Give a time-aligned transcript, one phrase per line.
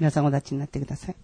[0.00, 1.16] 皆さんお立ちになってください。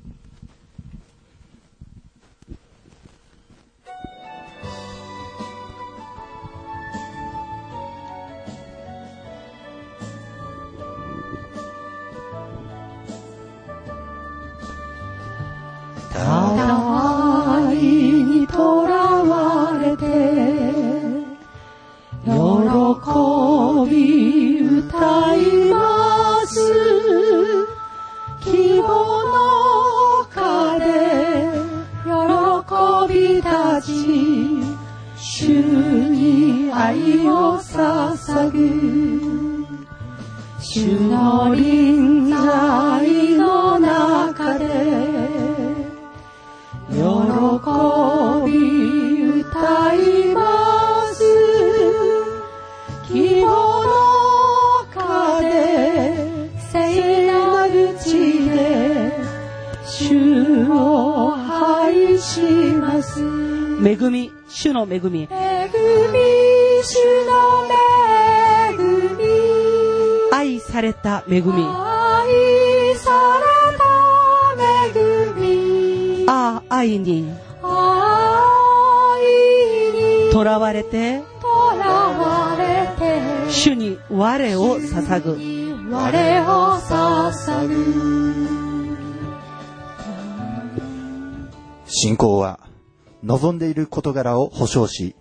[93.77, 95.15] る事柄を保証し、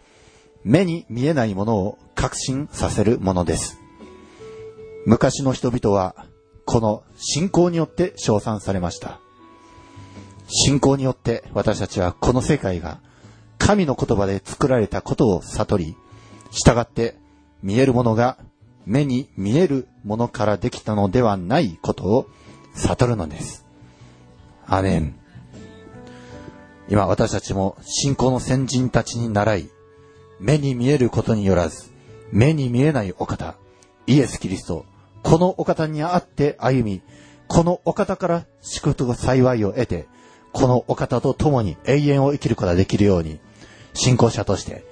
[0.63, 3.79] 目に見えないものを確信させるものです。
[5.05, 6.25] 昔の人々は
[6.65, 9.19] この信仰によって称賛されました。
[10.47, 12.99] 信仰によって私たちはこの世界が
[13.59, 15.95] 神の言葉で作られたことを悟り、
[16.51, 17.15] 従って
[17.61, 18.37] 見えるものが
[18.85, 22.27] 目に見えるものからできたのではないことを
[22.73, 23.65] 悟るのです。
[24.65, 25.19] アメン。
[26.87, 29.69] 今私たちも信仰の先人たちに習い、
[30.39, 31.91] 目に見えることによらず、
[32.31, 33.55] 目に見えないお方、
[34.07, 34.85] イエス・キリスト、
[35.23, 37.01] このお方にあって歩み、
[37.47, 40.07] このお方から祝福と幸いを得て、
[40.51, 43.39] このお方と共に永遠を生きることができるように、
[43.93, 44.85] 信仰者として、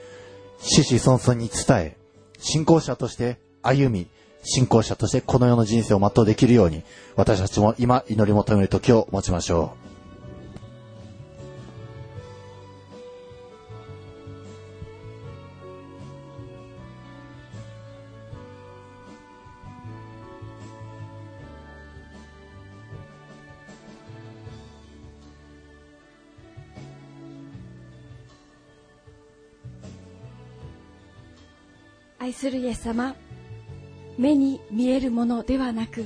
[0.59, 1.97] 死死孫孫に伝え、
[2.40, 4.07] 信仰者として歩み、
[4.44, 6.84] 信仰者としてこの世の人生を全うできるように、
[7.16, 9.82] 私たちも今祈り求める時を持ちましょう。
[32.23, 33.17] 愛するイエス様
[34.17, 36.06] 目に見えるものではなく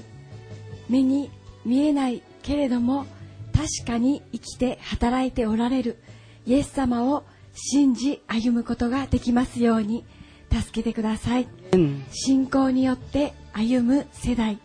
[0.90, 1.30] 目に
[1.64, 3.06] 見えないけれども
[3.54, 6.02] 確かに生きて働いておられる
[6.48, 7.24] イエス様を
[7.54, 10.06] 信じ歩むことができますように
[10.52, 11.48] 助けてください。
[11.74, 12.04] うん。
[12.12, 14.58] 信仰によって歩む世代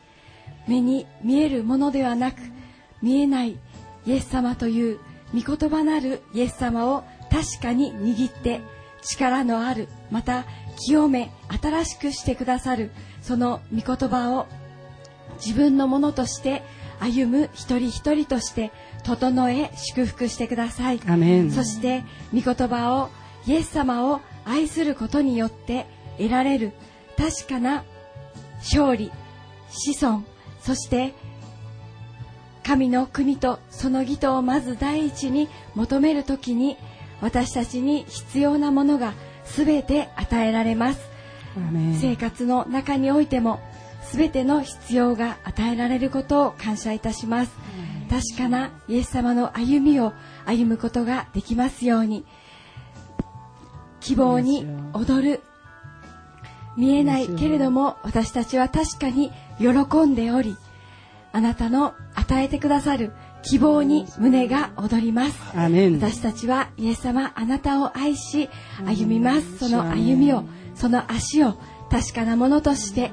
[0.67, 2.41] 目に見えるものではなく
[3.03, 3.59] 見えない
[4.07, 5.01] イエス様という
[5.35, 8.63] 御言葉なるイエス様を確かに握って
[9.03, 10.45] 力のあるまた
[10.77, 12.91] 清め新しくしてくださる
[13.21, 14.47] その御言葉を
[15.45, 16.63] 自分のものとして
[17.01, 18.71] 歩む一人一人として
[19.03, 21.51] 整え祝福してくださいアメン。
[21.51, 23.11] そして御言葉を
[23.47, 25.87] イエス様を愛することによって
[26.19, 26.73] 得られる
[27.17, 27.85] 確かな
[28.59, 29.11] 勝利
[29.69, 30.23] 子孫
[30.61, 31.13] そして
[32.63, 36.77] 神の国とその義とをまず第一に求めるときに
[37.21, 39.15] 私たちに必要なものが
[39.45, 41.01] 全て与えられます。
[42.01, 43.61] 生活の中においても
[44.13, 47.53] 全ての必要が与えられることを感謝いたします。
[48.11, 50.13] 確かなイエス様の歩みを
[50.45, 52.25] 歩むことができますように。
[54.01, 55.41] 希望に踊る。
[56.77, 60.57] 見えないけれども私たちは確かに喜んでおり
[61.33, 65.39] あなたの与えてくださる希望に胸が躍ります。
[65.55, 65.95] アメン。
[65.95, 68.49] 私たちはイエス様あなたを愛し
[68.85, 69.59] 歩みます。
[69.59, 70.45] その歩みを
[70.75, 71.55] その足を
[71.91, 73.11] 確かなものとして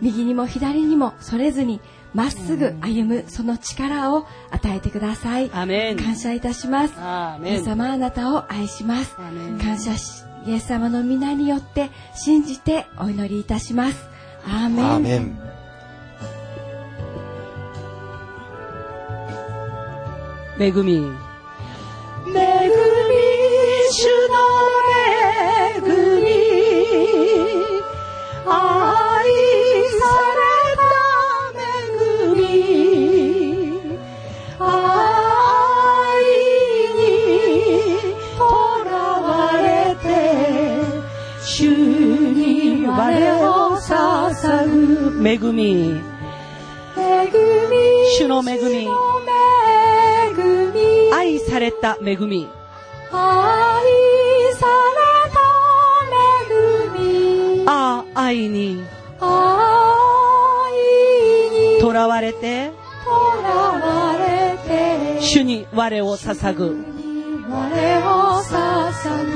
[0.00, 1.80] 右にも左にもそれずに
[2.14, 5.50] まっすぐ歩むその力を与えてください。
[5.52, 5.96] アメン。
[5.96, 6.94] 感謝いたします。
[6.96, 7.52] アメン。
[7.54, 9.14] イエス様あなたを愛します。
[9.18, 14.08] アメン感謝しイエス様の皆によって信じてお祈りいたします。
[14.46, 15.55] アーメン
[20.58, 21.12] 恵み恵み。
[23.92, 24.36] 主の
[24.88, 25.84] 恵
[26.22, 26.26] み。
[28.46, 28.54] 愛
[30.00, 30.02] さ
[30.34, 30.40] れ
[30.76, 30.88] た
[31.60, 31.60] 恵
[32.34, 32.40] み。
[34.58, 34.64] 愛
[36.96, 36.98] に
[38.38, 38.40] と
[38.84, 39.28] らわ
[39.60, 39.64] れ
[39.96, 40.04] て
[41.44, 42.90] 主に我
[43.42, 46.00] を捧ぐ恵み
[46.96, 47.76] 恵み
[48.16, 48.88] 主の恵み。
[51.16, 52.46] 愛された恵み、
[53.10, 53.82] 愛
[54.52, 54.98] され
[55.32, 55.40] た
[56.52, 56.54] 恵
[56.98, 57.64] み。
[57.66, 58.84] ああ、愛に。
[59.18, 59.26] 愛
[61.78, 61.80] に。
[61.80, 62.70] 囚われて、
[63.02, 65.22] 囚われて。
[65.22, 66.84] 主に我を捧ぐ。
[67.48, 69.32] 我を捧ぐ。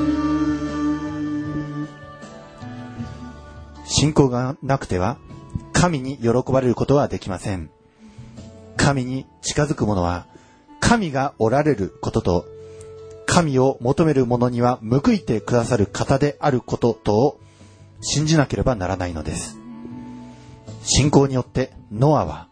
[3.86, 5.16] 信仰がなくては、
[5.72, 7.70] 神に喜ばれることはできません。
[8.76, 10.26] 神に近づく者は、
[10.90, 12.46] 神がおられることと、
[13.24, 17.40] 神を求める者には報いてくださる方であることとを
[18.00, 19.56] 信じなければならないのです。
[20.82, 22.48] 信仰によってノアは、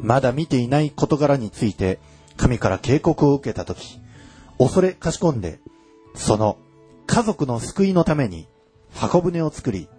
[0.00, 2.00] まだ見ていない事柄について
[2.38, 4.00] 神から警告を受けたとき、
[4.58, 5.60] 恐れかしこんで、
[6.14, 6.56] その
[7.06, 8.48] 家族の救いのために
[8.94, 9.90] 箱舟を作り、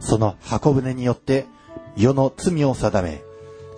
[0.00, 1.46] その箱舟によって
[1.96, 3.22] 世の罪を定め、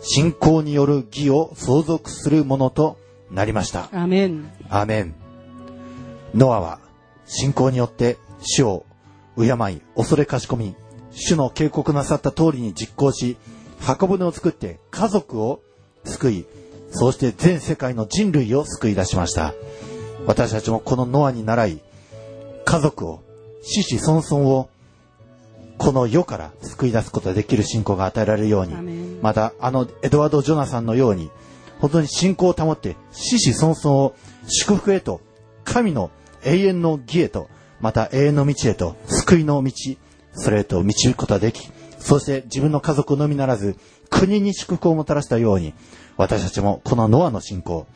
[0.01, 3.02] 信仰による義を相続するものと
[3.33, 3.89] なりました。
[3.93, 4.51] アメン。
[4.69, 5.15] アーメン。
[6.35, 6.79] ノアは
[7.27, 8.85] 信仰によって主を
[9.37, 10.75] 敬い、恐れかしこみ、
[11.11, 13.37] 主の警告なさった通りに実行し、
[13.81, 15.61] 箱舟を作って家族を
[16.05, 16.47] 救い、
[16.91, 19.55] そうして全世界の人類を救い出しました。
[20.27, 21.81] 私たちもこのノアに倣い、
[22.65, 23.23] 家族を、
[23.63, 24.69] 死死孫孫を、
[25.79, 31.31] この世から救い出すことができる信仰が与えられるようにまたあのエドワード・ジョナサンのように、
[31.83, 34.15] 本当に信仰を保って、死死孫孫を
[34.47, 35.21] 祝福へと、
[35.65, 36.13] 神の
[36.45, 37.49] 永遠の義へと、
[37.81, 39.73] また永遠の道へと、救いの道、
[40.33, 41.69] それへと導くことができ、
[41.99, 43.77] そして自分の家族のみならず、
[44.11, 45.75] 国に祝福をもたらしたように、
[46.17, 47.89] 私たちもこのノアの信仰、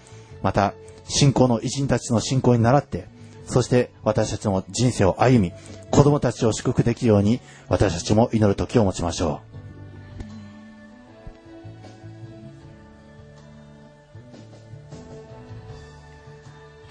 [0.42, 0.74] また
[1.04, 3.06] 信仰の偉人たちの信仰に倣って、
[3.46, 5.52] そして私たちも人生を歩み、
[5.92, 9.55] 子供たちを祝福できるように、私たちも祈る時を持ちましょう。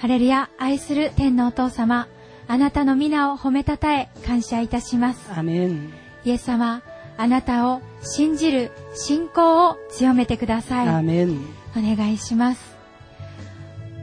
[0.06, 2.08] ハレルヤ、愛する天のお父様、
[2.48, 5.32] あなたの皆を褒めたたえ、感謝いたします。
[5.36, 5.92] アメン。
[6.24, 6.84] イエス様、
[7.18, 10.88] あなたを信じる信仰を強めてください。
[10.90, 11.40] アメン。
[11.76, 12.76] お願いします。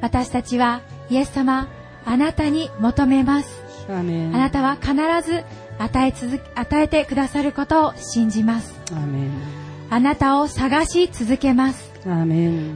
[0.01, 1.69] 私たちは、イエス様、
[2.05, 3.63] あなたに求めます。
[3.89, 4.95] あなたは必
[5.25, 5.45] ず
[5.79, 8.75] 与え続け、与えてくださることを信じます。
[9.89, 11.93] あなたを探し続けます。
[12.05, 12.25] あ。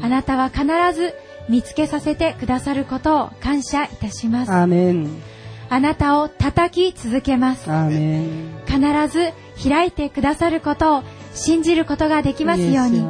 [0.08, 0.64] なたは必
[0.94, 1.12] ず
[1.48, 4.52] 見つけさせてくださることを感謝いたします。
[4.52, 5.22] アメン。
[5.68, 7.70] あなたを叩き続けます。
[7.70, 8.56] アメン。
[8.66, 9.32] 必ず
[9.68, 11.02] 開いてくださることを
[11.34, 13.04] 信じることができますように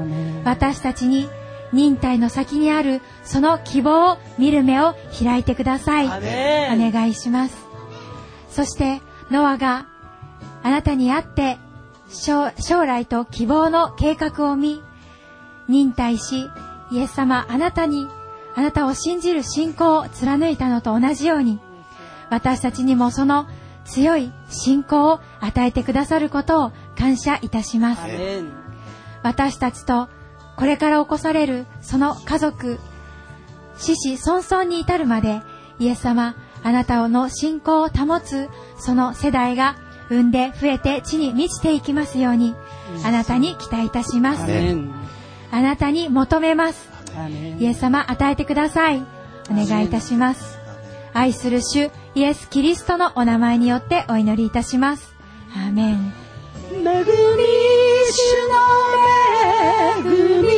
[0.45, 1.29] 私たちに
[1.73, 6.09] 忍耐の先にあるその希望を見る目を開いてください。
[6.09, 6.89] アメン。
[6.89, 7.57] お願いします。
[8.51, 9.01] そして、
[9.31, 9.87] ノアが
[10.63, 11.59] あなたに会って
[12.09, 14.83] 将将来と希望の計画を見、
[15.69, 16.49] 忍耐し、
[16.91, 18.09] イエス様、あなたに、
[18.57, 21.61] あなたを信じる信仰を貫いたのと同じように、
[22.31, 23.47] 私たちにもその
[23.85, 28.03] 強い信仰を与えてくださることを感謝いたします。
[29.23, 30.09] 私たちと
[30.57, 32.79] これから起こされるその家族、
[33.77, 35.43] 死死孫々に至るまで、
[35.79, 38.49] イエス様、あなたの信仰を保つ
[38.79, 39.77] その世代が
[40.09, 42.55] 産んで増えて地に満ちていきますように、
[43.05, 44.45] あなたに期待いたします。
[45.51, 46.96] あなたに求めます。
[47.59, 49.03] イエス様、与えてください。
[49.51, 50.59] お願いいたします。
[51.13, 55.15] 愛する主、イエス・キリストのお名前によってお祈りいたします。
[55.55, 56.13] アーメン。
[56.73, 56.89] 恵み主
[58.49, 58.57] の
[60.03, 60.49] 恵み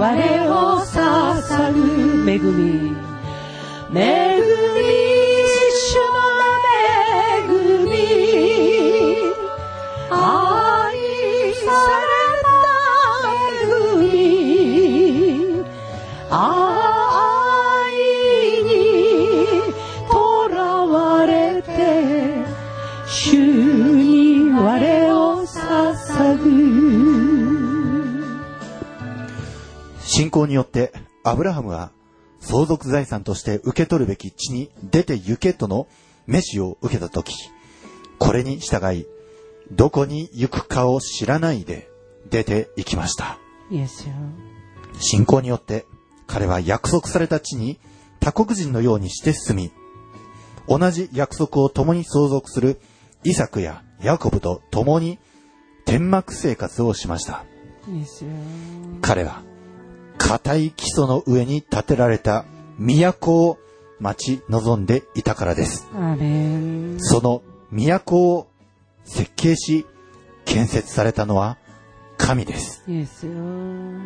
[0.00, 2.24] 我を捧ぐ。
[2.30, 2.96] 恵み。
[3.92, 4.48] 恵み。
[5.72, 7.52] 主の恵
[7.84, 7.92] み
[10.10, 10.16] 愛
[11.52, 11.68] さ
[12.08, 12.16] れ
[12.46, 12.56] た
[13.28, 15.68] 恵み。
[16.30, 16.69] 愛
[30.20, 30.92] 信仰によって
[31.24, 31.92] アブラハムは
[32.40, 35.88] 相続財産として受け取るべき地に出て行けとの
[36.26, 37.32] 召しを受けたとき、
[38.18, 39.06] これに従い、
[39.72, 41.88] どこに行くかを知らないで
[42.28, 43.38] 出て行きました。
[44.98, 45.86] 信仰によって
[46.26, 47.80] 彼は約束された地に
[48.20, 49.72] 他国人のようにして進み、
[50.68, 52.78] 同じ約束を共に相続する
[53.24, 55.18] イサクやヤコブと共に
[55.86, 57.46] 天幕生活をしました。
[59.00, 59.48] 彼は、
[60.20, 62.44] 固い基礎の上に建てられた
[62.78, 63.58] 都を
[63.98, 65.88] 待ち望んでいたからです。
[66.98, 68.46] その都を
[69.04, 69.86] 設計し、
[70.44, 71.56] 建設されたのは
[72.18, 72.84] 神です。
[72.86, 74.00] Yes, Lord.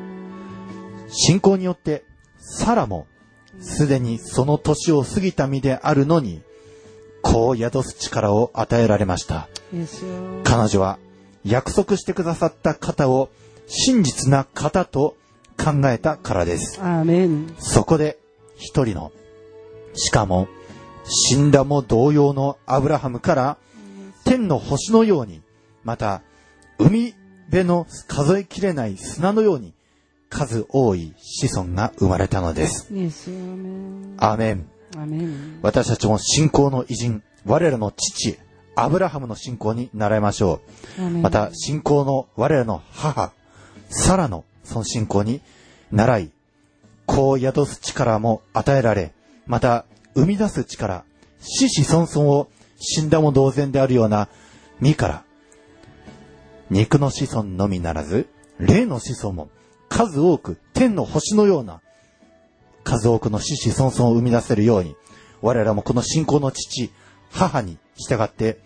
[1.08, 2.04] 信仰によって、
[2.38, 3.06] サラも、
[3.60, 6.42] すでにその年を過ぎた身であるのに、
[7.22, 9.48] 子を宿す力を与えられました。
[10.44, 10.98] 彼女は
[11.44, 13.30] 約束してくださった方を
[13.66, 15.16] 真実な方と
[15.56, 16.80] 考えたからです。
[17.58, 18.18] そこで
[18.56, 19.12] 一人の、
[19.94, 20.48] しかも
[21.04, 23.56] 死んだも同様のアブラハムから
[24.24, 25.42] 天の星のように、
[25.84, 26.22] また
[26.78, 27.14] 海
[27.46, 29.74] 辺の数えきれない砂のように
[30.30, 32.88] 数多い子孫が生まれたのです。
[34.16, 34.66] アーメン。
[35.62, 38.38] 私たちも信仰の偉人、我らの父、
[38.76, 40.60] アブラハムの信仰に習いましょ
[40.98, 41.02] う。
[41.22, 43.32] また、信仰の我らの母、
[43.88, 45.40] サラのその信仰に
[45.92, 46.30] 習い、
[47.06, 49.12] 子を宿す力も与えられ、
[49.46, 51.04] また、生み出す力、
[51.40, 54.28] 死死孫々を死んだも同然であるような
[54.80, 55.24] 身から、
[56.70, 58.28] 肉の子孫のみならず、
[58.58, 59.48] 霊の子孫も
[59.88, 61.80] 数多く天の星のような
[62.84, 64.96] 数多くの死死孫々を生み出せるように、
[65.42, 66.90] 我らもこの信仰の父、
[67.30, 68.58] 母に従って、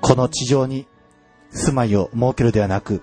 [0.00, 0.86] この地上に
[1.50, 3.02] 住まいを設けるではなく、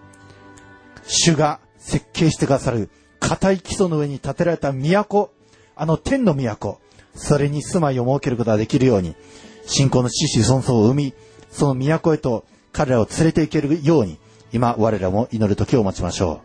[1.05, 2.89] 主が設計してくださる
[3.19, 5.31] 固い基礎の上に建てられた都、
[5.75, 6.79] あの天の都、
[7.15, 9.15] それに住まいを設けることができるように、
[9.65, 11.13] 信仰の死死孫々を生み、
[11.49, 14.19] その都へと彼らを連れて行けるように、
[14.51, 16.41] 今我らも祈る時を待ちましょ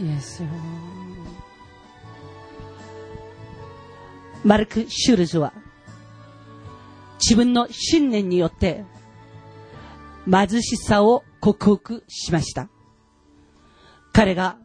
[0.00, 0.48] Yes, Lord.
[4.44, 5.52] マルク・シュルズは
[7.18, 8.84] 自分の信念によって
[10.30, 12.68] 貧しさを克服しました。
[14.16, 14.56] 彼が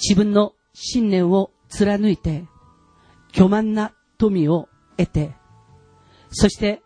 [0.00, 2.44] 自分の信念を貫いて
[3.32, 5.34] 巨万な富を得て、
[6.30, 6.80] そして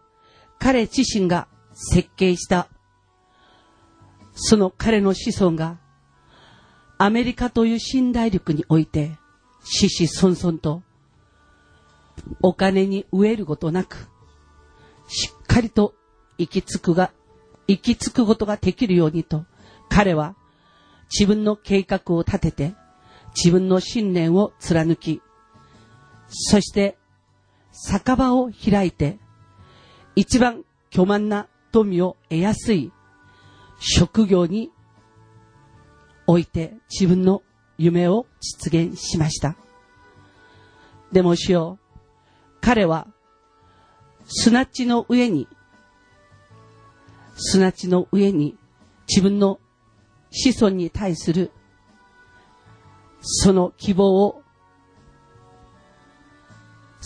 [0.59, 2.71] 彼自身が設計した
[4.35, 5.77] その彼の子孫が
[6.97, 9.19] アメリカという新大陸において、
[9.65, 10.83] 死死孫々と、
[12.41, 14.09] お金に飢えることなく、
[15.09, 15.95] しっかりと
[16.39, 17.13] 行き着くが、
[17.69, 19.45] 行き着くことができるようにと、
[19.91, 20.37] 彼は
[21.11, 22.75] 自分の計画を立てて、
[23.37, 25.23] 自分の信念を貫き、
[26.29, 26.99] そして
[27.71, 29.19] 酒場を開いて、
[30.15, 32.93] 一番巨万な富を得やすい
[33.79, 34.71] 職業に
[36.27, 37.43] 置いて自分の
[37.79, 39.57] 夢を実現しました。
[41.13, 41.99] でもしよう、
[42.61, 43.07] 彼は
[44.27, 45.47] 砂地の上に、
[47.37, 48.57] 砂地の上に
[49.09, 49.61] 自分の
[50.31, 51.51] 子孫に対する
[53.21, 54.43] その希望を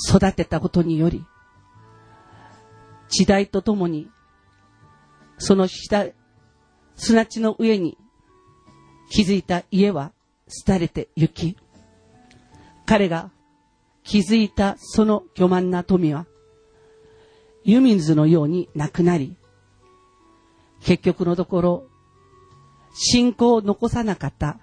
[0.08, 1.24] 育てたことにより、
[3.08, 4.08] 時代とともに、
[5.38, 6.06] その下
[6.96, 7.96] 砂地の上に
[9.10, 10.12] 築いた家は
[10.66, 11.56] 廃れて行き、
[12.86, 13.30] 彼が
[14.04, 16.26] 築いたその巨万な富は、
[17.64, 19.36] 湯水のようになくなり、
[20.82, 21.89] 結局のところ、
[22.94, 24.58] 信仰を残さなかった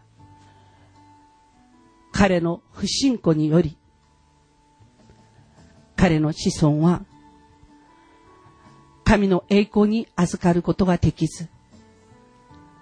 [2.17, 3.77] 彼の不信仰により、
[5.95, 7.05] 彼の子孫は、
[9.03, 11.47] 神の栄光に預かることができず、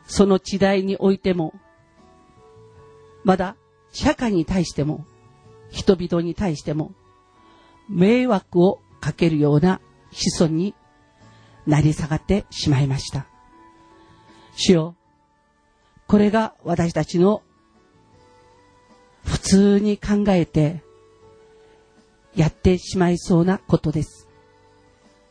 [0.08, 1.54] その時代においても、
[3.26, 3.58] まだ
[3.92, 5.06] 社会に対しても、
[5.70, 6.94] 人々に対しても、
[7.90, 10.76] 迷惑をかけるような子孫に
[11.68, 13.26] なり下がってしまいました。
[14.56, 14.96] 主よ、
[16.08, 17.42] これが私たちの
[19.24, 20.84] 普通に考えて
[22.36, 24.28] やってしまいそうなことです。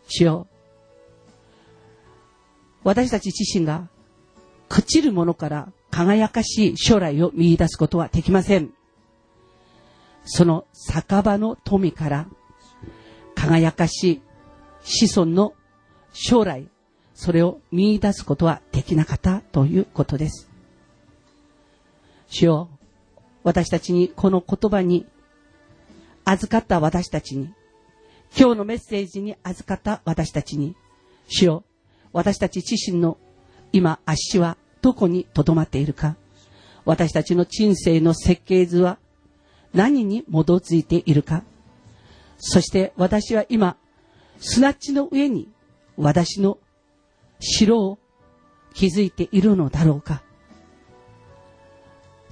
[0.09, 0.47] 主よ、
[2.83, 3.89] 私たち自身が
[4.69, 8.73] 朽ちるものから輝かしい将来を見出すことはできません。
[10.25, 12.27] その酒場の富から
[13.35, 14.23] 輝かしい
[14.83, 15.55] 子孫の
[16.13, 16.69] 将来、
[17.15, 20.54] それを見出すことはできなかったということです。
[22.29, 22.69] 主よ、
[23.43, 25.07] 私たちにこの言葉に
[26.25, 27.53] 預かった私たちに、
[28.37, 30.75] 今日のメッセージに預かった私たちに、
[31.29, 31.65] 主よ、
[32.13, 33.19] 私たち自身の
[33.73, 36.17] 今足はどこに留まっているか、
[36.85, 38.99] 私たちの人生の設計図は
[39.73, 41.45] 何に基づいているか、
[42.39, 43.77] そして私は今、
[44.39, 45.49] 砂地の上に
[45.97, 46.59] 私の
[47.39, 47.99] 城を
[48.75, 50.24] 気づいているのだろうか。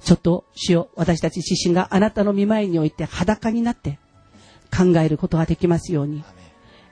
[0.03, 3.99] ちょっと主よ私たち自身があなたの見舞いにおいて裸になって
[4.75, 6.23] 考えることができますように。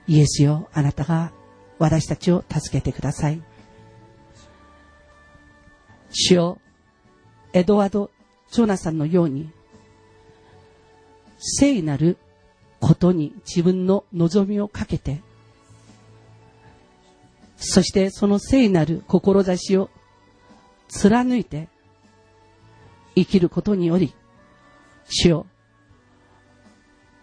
[0.08, 1.32] イエスよあなたが
[1.78, 3.42] 私たちを助けてください。
[6.10, 6.58] 主よ
[7.52, 8.10] エドワード・
[8.50, 9.50] ジョナサンのように
[11.38, 12.18] 聖なる
[12.80, 15.22] ことに自分の望みをかけて
[17.56, 19.88] そしてその聖なる志を
[20.88, 21.68] 貫いて
[23.14, 24.14] 生きることにより、
[25.04, 25.46] 主よ、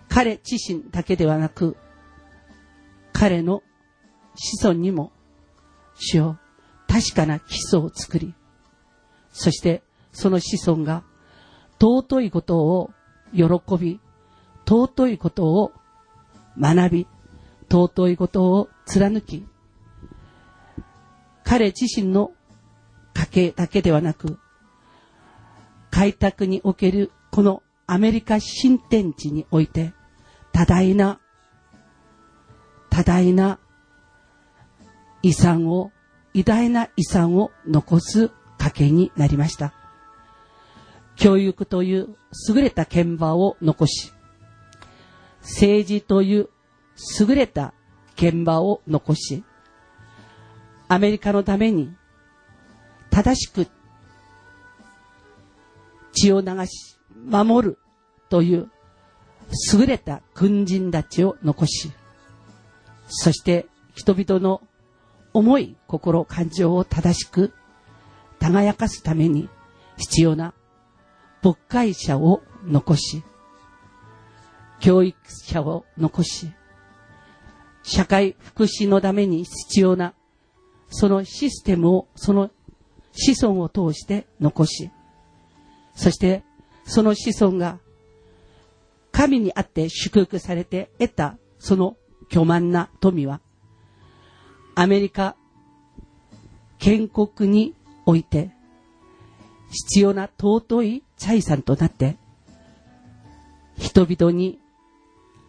[0.07, 1.77] 彼自身だけではなく、
[3.13, 3.63] 彼の
[4.35, 5.11] 子孫にも、
[5.95, 6.39] 主よ、
[6.87, 8.33] 確かな基礎を作り、
[9.31, 11.03] そしてその子孫が
[11.79, 12.91] 尊いことを
[13.33, 13.43] 喜
[13.79, 13.99] び、
[14.67, 15.71] 尊いことを
[16.59, 17.07] 学び、
[17.69, 19.45] 尊いことを貫き、
[21.43, 22.31] 彼自身の
[23.13, 24.39] 家系だけではなく、
[25.91, 29.93] 開拓におけるこのアメリカ新天地において
[30.51, 31.19] 多大な
[32.89, 33.59] 多大な
[35.21, 35.91] 遺産を
[36.33, 39.73] 偉大な遺産を残す家系になりました。
[41.19, 42.15] 教育という
[42.47, 44.13] 優れた現場を残し
[45.41, 46.49] 政治という
[47.19, 47.73] 優れた
[48.15, 49.43] 現場を残し
[50.87, 51.93] アメリカのために
[53.09, 53.67] 正しく
[56.13, 57.79] 血を流し、守る
[58.29, 58.69] という
[59.73, 61.91] 優れた軍人たちを残し、
[63.07, 64.61] そして人々の
[65.33, 67.53] 思い、心、感情を正しく
[68.39, 69.49] 輝かすために
[69.97, 70.53] 必要な
[71.43, 73.23] 牧会者を残し、
[74.79, 76.51] 教育者を残し、
[77.83, 80.13] 社会福祉のために必要な
[80.89, 82.49] そのシステムを、その
[83.11, 84.91] 子孫を通して残し、
[85.99, 86.43] そして
[86.85, 87.77] その子孫が
[89.11, 91.97] 神にあって祝福されて得たその
[92.29, 93.41] 巨万な富は
[94.75, 95.35] アメリカ
[96.77, 98.51] 建国において
[99.71, 102.15] 必要な尊い財産となって
[103.77, 104.57] 人々に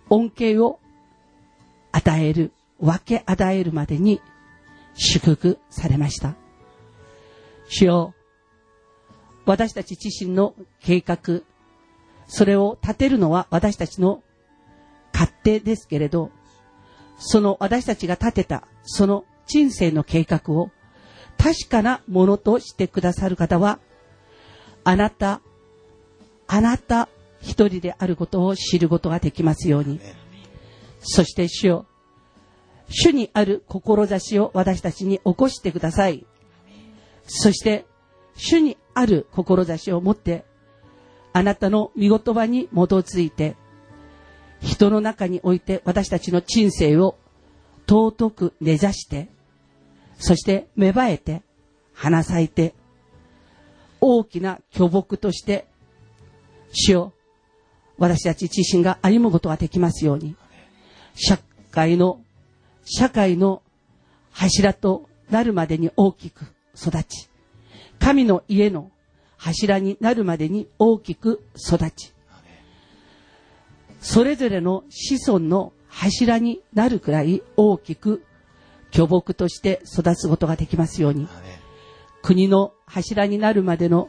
[0.08, 0.80] 恩恵を
[1.92, 4.20] 与える分け与えるまでに
[4.94, 6.34] 祝福されました。
[7.68, 8.14] 主よ
[9.50, 11.40] 私たち自身の計画、
[12.28, 14.22] それを立てるのは私たちの
[15.12, 16.30] 勝手ですけれど、
[17.18, 20.70] その私たちが立てた、その人生の計画を
[21.36, 23.80] 確かなものとしてくださる方は、
[24.84, 25.40] あなた、
[26.46, 27.08] あなた
[27.40, 29.98] 一人であることを知ることができますように。
[31.00, 31.86] そして主よ、
[32.88, 36.24] 主にある志を私たちに起こしてください。
[37.26, 37.89] そして、
[38.34, 40.44] 主にある志を持って、
[41.32, 43.56] あなたの見言葉に基づいて、
[44.60, 47.16] 人の中において私たちの人生を
[47.88, 49.28] 尊く根ざして、
[50.18, 51.42] そして芽生えて、
[51.94, 52.74] 花咲いて、
[54.00, 55.66] 大きな巨木として、
[56.72, 57.12] 主を
[57.98, 60.36] 私たち自身が歩むことができますように、
[61.14, 61.38] 社
[61.70, 62.20] 会の、
[62.84, 63.62] 社会の
[64.30, 67.29] 柱となるまでに大きく育ち、
[68.00, 68.90] 神の家の
[69.36, 72.12] 柱になるまでに大きく育ち、
[74.00, 78.24] それぞれの子孫の柱になるくらい大きく
[78.90, 81.28] 巨木として育つことができますように、
[82.22, 84.08] 国の柱になるまでの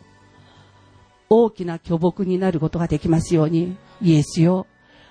[1.30, 4.68] 大きな巨木になることができますように、イエスよ、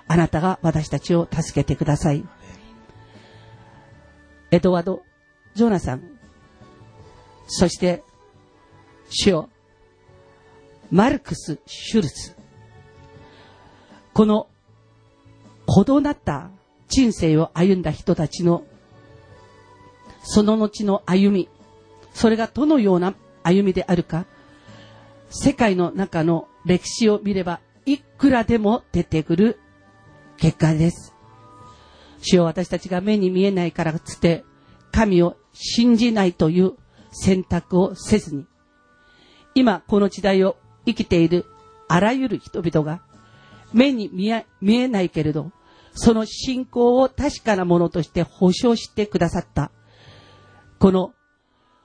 [0.09, 2.27] あなたが私たちを助けてください。
[4.51, 5.03] エドワード・
[5.55, 6.03] ジョナサン、
[7.47, 8.03] そして
[9.11, 9.51] 主よ、
[10.91, 12.35] マルクス・シュルツ。
[14.15, 14.49] この、
[15.67, 16.51] ほどなった
[16.89, 18.65] 人生を歩んだ人たちの、
[20.23, 21.49] その後の歩み、
[22.15, 24.27] それがどのような歩みであるか、
[25.29, 29.59] 世界の中の歴史を見れば、いくらでも出てくる
[30.37, 31.15] 結果です。
[32.23, 34.45] 主よ私たちが目に見えないからつって、
[34.93, 36.75] 神を信じないという
[37.11, 38.45] 選択をせずに、
[39.61, 41.45] 今この時代を生きている
[41.87, 43.03] あらゆる人々が
[43.75, 45.53] 目に見え見えないけれど、
[45.93, 49.71] その信仰を確かなものとして保証してくださった、
[50.79, 51.13] この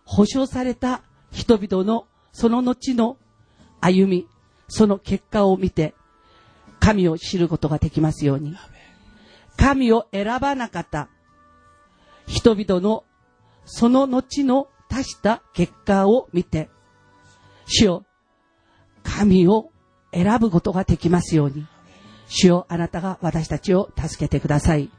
[0.05, 1.01] 保証された
[1.33, 3.17] 人々のその後の
[3.81, 4.25] 歩み、
[4.69, 5.95] その結果を見て、
[6.79, 8.55] 神を知ることができますように。
[9.57, 11.09] 神を選ばなかった
[12.25, 13.03] 人々の
[13.65, 16.69] その後の足した結果を見て、
[17.65, 18.05] 主よ、
[19.03, 19.71] 神を
[20.13, 21.65] 選ぶことができますように。
[22.27, 24.89] 主よ、あなたが私たちを助けてください。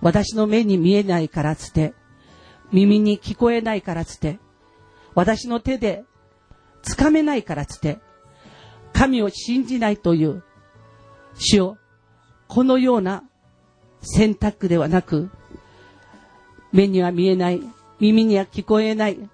[0.00, 1.94] 私の目に見えないからつって、
[2.72, 4.38] 耳に聞こえないからつって、
[5.14, 6.04] 私の手で
[6.82, 7.98] つかめないからつって、
[8.92, 10.42] 神を信じないという、
[11.34, 11.78] 主よ、
[12.48, 13.24] このような
[14.00, 15.30] 選択ではなく、
[16.72, 17.62] 目には見えない、
[18.00, 19.30] 耳には聞こえない、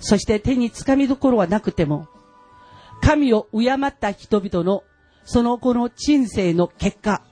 [0.00, 2.08] そして手につかみどころはなくても、
[3.02, 4.82] 神を敬った人々の
[5.24, 7.22] その後の人生の結果、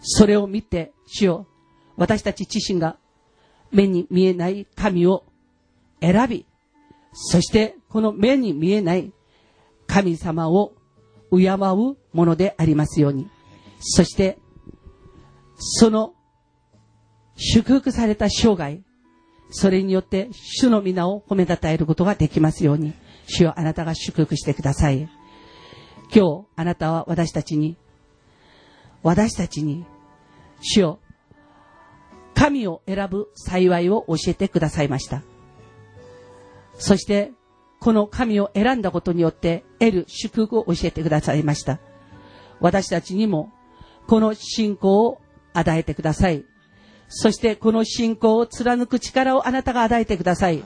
[0.00, 1.46] それを見て、主よ、
[1.96, 2.96] 私たち自身が
[3.70, 5.24] 目に見えない神を
[6.00, 6.46] 選び、
[7.12, 9.12] そしてこの目に見えない
[9.86, 10.72] 神様を
[11.30, 13.28] 敬うものでありますように。
[13.80, 14.38] そして、
[15.56, 16.14] その
[17.36, 18.82] 祝福された生涯、
[19.52, 22.94] それによって主の皆を褒めたたえることができますように、
[23.26, 25.08] 主よあなたが祝福してください。
[26.14, 27.76] 今日あなたは私たちに、
[29.02, 29.84] 私たちに、
[30.60, 30.98] 主よ、
[32.34, 35.22] 神を選ぶ幸いを教えてくださいました。
[36.78, 37.32] そして、
[37.78, 41.78] この神を選んだことによって得る祝福を教えてくださいました。
[42.60, 43.52] 私たちにも、
[44.06, 45.20] この信仰を
[45.52, 46.44] 与えてください。
[47.14, 50.64] そして、この信仰を貫く力をあなたが与えてください。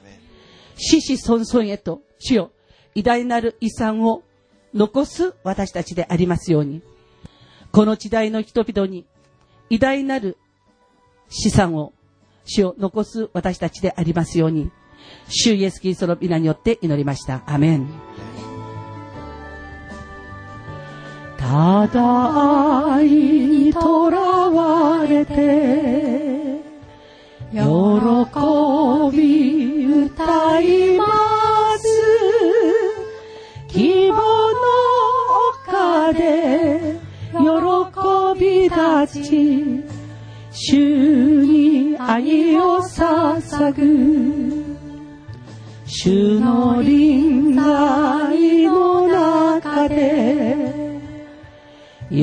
[0.77, 2.53] 死死孫孫へと、主よ、
[2.95, 4.23] 偉大なる遺産を
[4.73, 6.83] 残す私たちでありますように、
[7.73, 9.07] この時代の人々に
[9.71, 10.39] 偉大なる
[11.29, 11.93] 資産を、
[12.45, 14.71] 主を残す私たちでありますように、
[15.29, 17.43] 主イエスキリストの皆によって祈りました。
[17.47, 17.89] アメン。
[21.49, 26.61] ただ愛にとらわれて、
[27.53, 27.59] 喜
[29.17, 31.07] び歌いま
[31.79, 31.87] す。
[33.69, 34.59] 希望の
[35.63, 36.99] 丘で
[37.31, 37.41] 喜
[38.41, 39.85] び立ち、
[40.51, 44.67] 主に愛を捧ぐ。
[45.87, 50.66] 主の臨在の中で、
[52.09, 52.17] 喜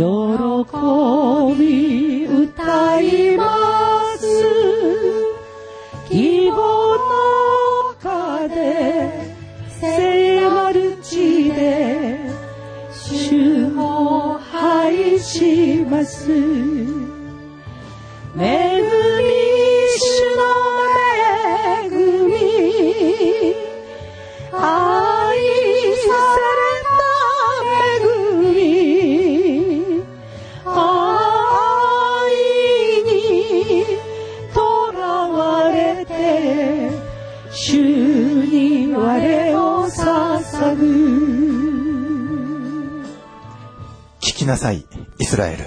[1.60, 4.26] び歌います。
[6.08, 9.12] 希望の中で、
[9.68, 12.18] 聖なる地で、
[12.94, 16.32] 主を拝します。
[44.44, 44.86] きなさい、
[45.20, 45.64] イスラエル。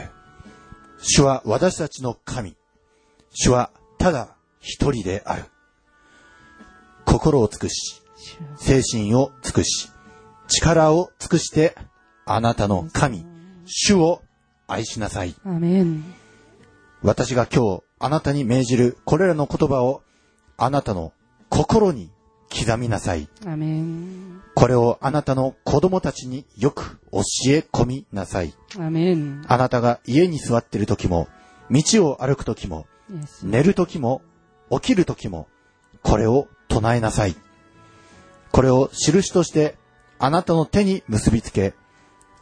[0.99, 2.57] 主は私たちの神。
[3.31, 5.45] 主はただ一人である。
[7.07, 8.03] 心を尽くし、
[8.59, 9.89] 精神を尽くし、
[10.49, 11.75] 力を尽くして、
[12.27, 13.25] あなたの神、
[13.65, 14.21] 主を
[14.69, 15.35] 愛しなさい。
[15.47, 16.05] アメン。
[17.03, 20.03] 私が今日あなたに命じるこれらの言葉を
[20.59, 21.15] あなたの
[21.49, 22.11] 心に
[22.51, 23.27] 刻みなさい。
[24.57, 28.55] これをあなたの子供たちによく教え込みなさい。
[28.79, 29.45] アメン。
[29.49, 31.29] あなたが家に座っている時も、
[31.71, 32.87] 道を歩く時も、
[33.43, 34.23] 寝る時も、
[34.71, 35.47] 起きる時も、
[36.03, 37.37] これを唱えなさい。
[38.51, 39.77] これを印として
[40.19, 41.75] あなたの手に結びつけ、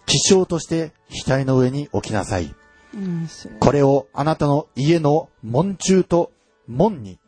[0.06, 0.92] 気象として
[1.26, 2.54] 額の上に置きなさい。
[3.58, 6.30] これをあなたの家の門中と
[6.68, 7.18] 門に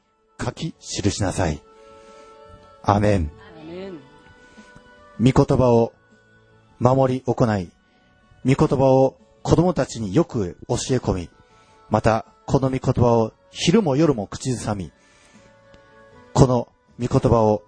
[0.40, 1.61] 書き記しなさい。
[2.85, 3.36] アメン。
[5.21, 5.93] 御言葉を
[6.79, 7.71] 守り行い、
[8.45, 11.31] 御言葉を子供たちによく教え込み、
[11.89, 14.93] またこの御言葉を昼も夜も口ずさみ、
[16.35, 16.69] この
[17.01, 17.63] 御言葉を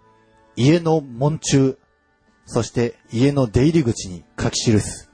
[0.57, 1.79] 家の門中、
[2.45, 5.11] そして家の出入り口に書き記す。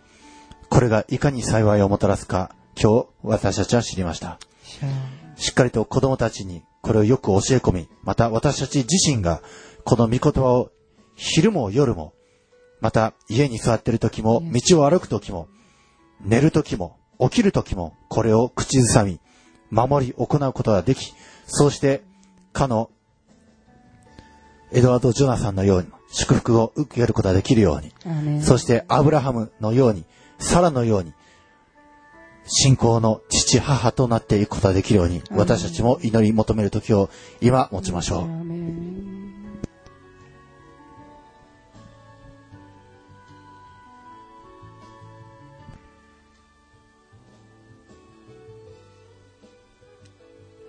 [0.70, 4.40] これがいかに幸いをもたらすか、今日私たちは知りました。
[5.36, 9.42] しっかりと子供たちにこれをよく教え込み、また私たち自身が
[9.84, 10.70] この御言葉を
[11.14, 12.13] 昼も夜も、
[12.84, 15.48] また家に座っている時も、道を歩く時も、
[16.20, 19.20] 寝る時も、起きる時も、これを口ずさみ、
[19.70, 21.14] 守り行うことができ、
[21.46, 22.02] そうして、
[22.52, 22.90] かの、
[24.70, 28.42] エドワード・ジョナサンのように、祝福を受けることができるように。
[28.42, 30.04] そしてアブラハムのように、
[30.38, 31.14] サラのように、
[32.46, 37.08] 信仰の父母となっていくことができるように、私たちも祈り求める時を
[37.40, 39.23] 今持ちましょう。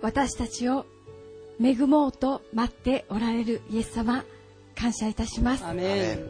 [0.06, 0.86] 私たちを
[1.60, 4.24] 恵もうと待っておられるイエス様
[4.76, 5.64] 感謝いたします。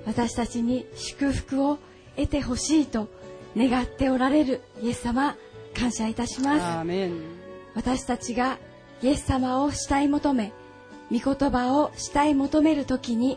[0.06, 1.76] 私たちに祝福を
[2.16, 3.10] 得てほしいと
[3.54, 5.36] 願っておられるイエス様
[5.74, 6.86] 感謝いたします。
[7.74, 8.56] 私たちが
[9.02, 10.54] イエス様を慕い求め
[11.12, 13.36] 御言葉を慕い求める時に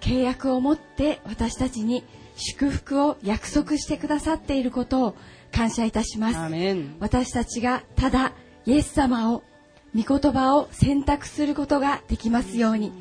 [0.00, 2.02] 契約を持って私たちに
[2.34, 5.16] 祝福を約束してくださっていることを
[5.52, 6.38] 感謝いたします。
[6.98, 8.32] 私たちがただ
[8.64, 9.42] イエス様を
[9.96, 12.92] 御言葉を選択することができますように。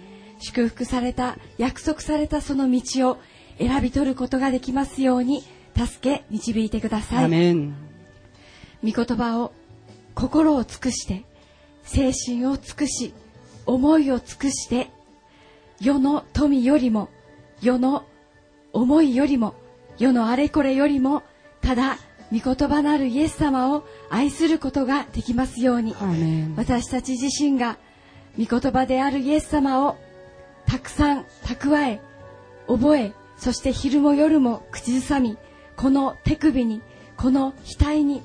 [0.41, 3.17] 祝福された約束されたその道を
[3.57, 5.43] 選び取ることができますように。
[5.75, 7.29] 助け導いてくださアい。
[8.83, 9.53] 御言葉を
[10.15, 11.23] 心を尽くして
[11.83, 13.13] 精神を尽くし
[13.65, 14.89] 思いを尽くして
[15.79, 17.09] 世の富よりも
[17.61, 18.05] 世の
[18.73, 19.53] 思いよりも
[19.97, 21.23] 世のあれこれよりも
[21.61, 21.97] ただ
[22.31, 25.95] 御言葉なるイエス様を愛することができますように。
[26.55, 27.77] 私たち自身が
[28.37, 29.97] 御言葉であるイエス様を
[30.65, 31.99] たくさん蓄え
[32.67, 35.37] 覚えそして昼も夜も口ずさみ
[35.75, 36.81] この手首に
[37.17, 38.21] この額に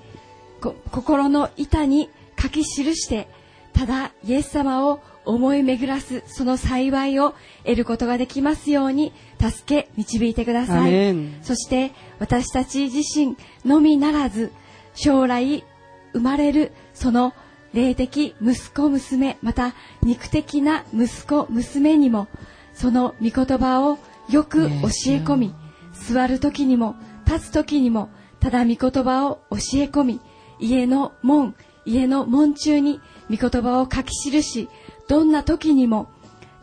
[0.61, 3.29] こ心の板に書き記して
[3.73, 9.13] ただイエス様を思い巡らすその幸いを得ることができますように
[9.51, 11.15] 助け導いてくだアさい。
[11.43, 14.53] そして私たち自身のみならず
[14.95, 15.65] 将来
[16.13, 17.35] 生まれるその
[17.73, 22.29] 霊的息子娘また肉的な息子娘にも
[22.73, 23.99] その御言葉を
[24.31, 24.71] よく教え
[25.19, 25.55] 込み
[25.93, 26.95] 座る時にも
[27.27, 30.21] 立つ時にもただ御言葉を教え込み
[30.61, 31.55] 家の門
[31.85, 34.69] 家の門中に御言葉を書き記し
[35.09, 36.09] どんな時にも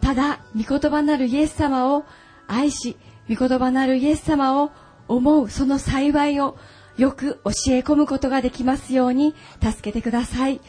[0.01, 2.05] ただ御言葉なるイエス様を
[2.51, 2.97] 愛し
[3.29, 4.71] 御言葉なるイエス様を
[5.07, 6.57] 思うその幸いを
[6.97, 9.33] よく教え込むことができますように
[9.63, 10.59] 助けてください。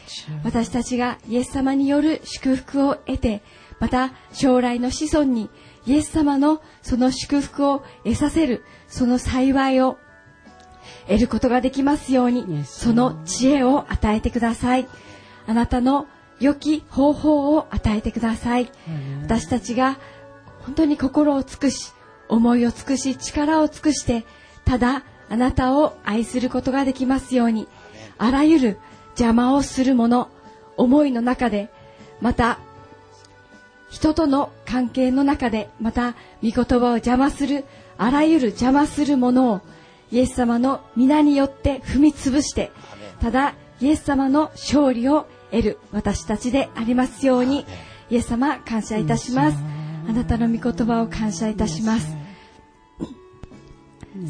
[0.43, 3.43] 私たちがイエス様による祝福を得て
[3.79, 5.49] また将来の子孫に
[5.85, 9.97] イエス様のその祝福を得させるその幸いを
[11.07, 14.87] 得ることができますように.その知恵を与えてください。
[15.45, 16.07] あなたの
[16.39, 18.71] 良き方法を与えてください。
[19.23, 19.99] 私たちが
[20.65, 21.91] 本当に心を尽くし
[22.29, 24.25] 思いを尽くし力を尽くして
[24.65, 27.67] ただあなたを愛することができますように
[28.17, 28.79] あらゆる
[29.11, 30.29] 邪魔をするもの
[30.77, 31.69] 思いの中で
[32.21, 32.59] また
[33.89, 37.63] 人との関係の中でまた御言葉を邪魔する
[37.97, 39.61] あらゆる邪魔するものを
[40.11, 42.71] イエス様の皆によって踏み潰して
[43.21, 47.65] ただイエス様の勝利を得る私たちでありますように
[48.09, 52.15] イエス様感謝いたしますあなたの御言葉を感謝いたします。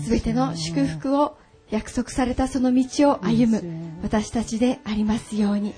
[0.04, 1.38] すべての祝福を
[1.70, 5.74] 約束されたその道を歩む私たちでありますように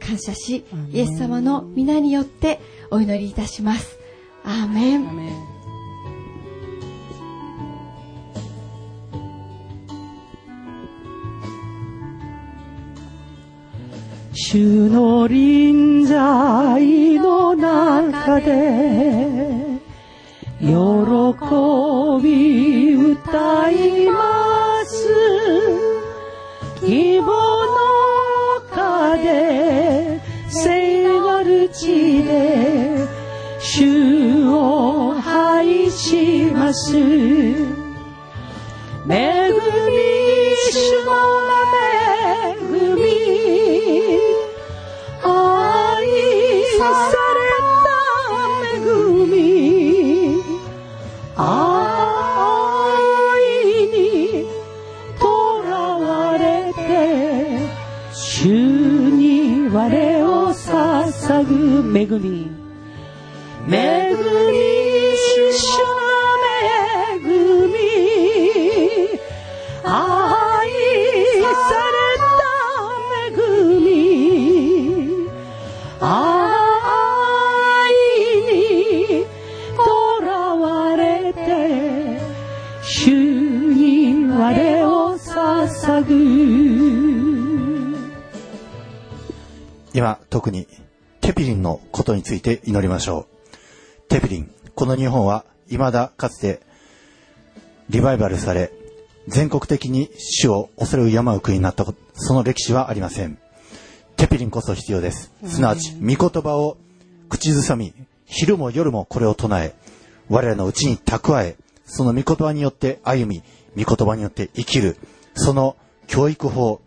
[0.00, 3.98] 感謝しイエス様の皆によってお祈りいたします。
[4.44, 5.57] アーメン。
[14.40, 18.46] 主の臨在の中で
[20.60, 20.68] 喜
[22.22, 25.08] び歌います。
[26.78, 27.32] 希望の
[28.70, 33.08] 風聖なる地で
[33.58, 36.96] 主を拝します。
[36.96, 37.06] 恵み
[40.70, 41.38] 主の
[42.70, 43.07] 恵み
[46.78, 47.40] され
[47.84, 47.88] た
[48.74, 48.86] 恵
[49.26, 49.36] み。
[51.36, 51.44] 愛
[53.92, 53.96] に
[55.18, 55.22] と
[55.62, 56.78] らわれて
[58.12, 59.76] 主に我
[60.22, 61.52] を捧ぐ
[61.98, 62.50] 恵み。
[63.68, 64.16] 恵み。
[65.52, 65.86] 主の
[67.12, 67.18] 恵
[67.66, 67.76] み。
[69.84, 69.90] 愛
[71.54, 71.87] され
[89.92, 90.66] 今、特に
[91.20, 94.08] テピリンのことについて祈りましょう。
[94.08, 96.60] テピリン、この日本は未だかつて
[97.90, 98.72] リバイバルされ、
[99.26, 103.38] 全国的に主を恐れ敬う国になったこと、その歴史はありません。
[104.16, 105.30] テピリンこそ必要です。
[105.44, 106.78] すなわち、御言葉を
[107.28, 107.92] 口ずさみ、
[108.24, 109.74] 昼も夜もこれを唱え、
[110.30, 113.42] 我らのうちに蓄え、その御言葉によって歩み、
[113.76, 114.96] 御言葉によって生きる、
[115.34, 115.76] その
[116.08, 116.80] 教育法、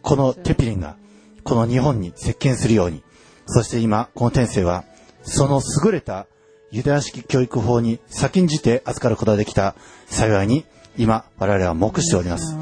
[0.00, 0.96] このテピリンが、
[1.44, 3.02] この日本に席巻するように、
[3.46, 4.84] そして今、この天性は、
[5.22, 6.26] その優れた
[6.70, 9.74] ユダヤ式教育法に先んじて預かることができた
[10.06, 10.64] 幸いに、
[10.96, 12.56] 今、我々は目しております。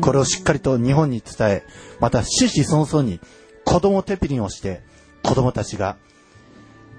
[0.00, 1.62] これをしっかりと日本に伝え、
[1.98, 3.18] また、死死孫々に
[3.64, 4.82] 子供テピリンをして、
[5.22, 5.96] 子供たちが、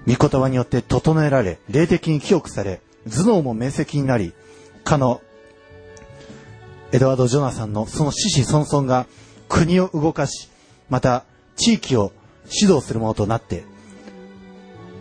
[0.06, 4.34] 御言葉によって整えられ、霊的に清くされ、頭脳も明晰になり、
[4.82, 5.20] かの、
[6.92, 9.06] エドワード・ジョナサンのその死死孫々が
[9.48, 10.48] 国を動かし、
[10.88, 11.24] また
[11.56, 12.12] 地域を
[12.44, 13.64] 指導するものとなって、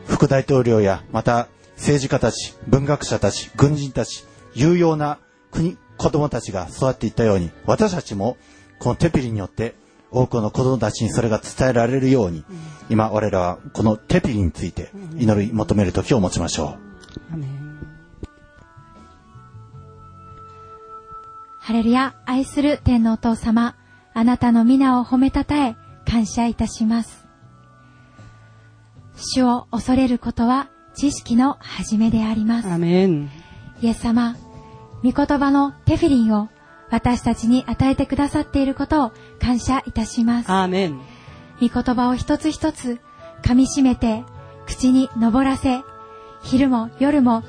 [0.07, 5.19] 副大統領やまた政治家たち、文学者たち、軍人たち、有用な
[5.51, 8.37] 国、子供たちが育っていったように、私たちも
[8.79, 9.75] このテピリによって
[10.11, 12.43] 多くの子供たちにそれが伝えられるように、
[12.89, 16.77] 今我らはこのテピリについて祈り求める時を持ちましょ
[17.31, 17.37] ア
[21.65, 23.75] ハレルヤ、愛する天のお父様、
[24.13, 25.75] あなたの皆を褒めたたえ、
[26.07, 27.25] 感謝いたします。
[29.15, 32.69] 主を恐れることは知識の始めであります。
[32.69, 33.31] アメン
[33.81, 34.35] イエス様、
[35.03, 36.49] 御言葉のテフィリンを
[36.91, 40.51] 私たちに与えてくださっていることを感謝いたします。
[40.51, 41.01] アメン
[41.59, 42.99] 御言葉を一つ一つ
[43.41, 44.23] 噛み締めて
[44.67, 45.81] 口に登らせ、
[46.43, 47.41] 昼も夜も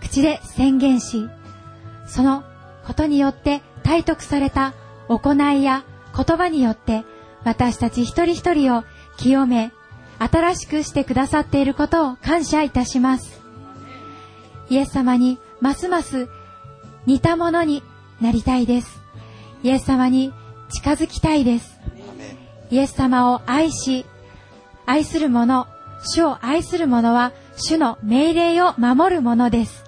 [0.00, 1.28] 口で宣言し、
[2.04, 2.42] その
[2.88, 4.72] ことによって体得された
[5.08, 5.84] 行いや
[6.16, 7.04] 言葉によって
[7.44, 8.82] 私たち一人一人を
[9.18, 9.72] 清め、
[10.18, 13.40] 新しくしてくださっていることを感謝いたします。
[14.70, 16.28] イエス様にますます
[17.06, 17.82] 似たものに
[18.20, 19.00] なりたいです。
[19.62, 20.32] イエス様に
[20.70, 21.78] 近づきたいです。
[22.70, 24.06] イエス様を愛し、
[24.86, 25.68] 愛する者、
[26.04, 29.84] 主を愛する者は、主の命令を守る者です。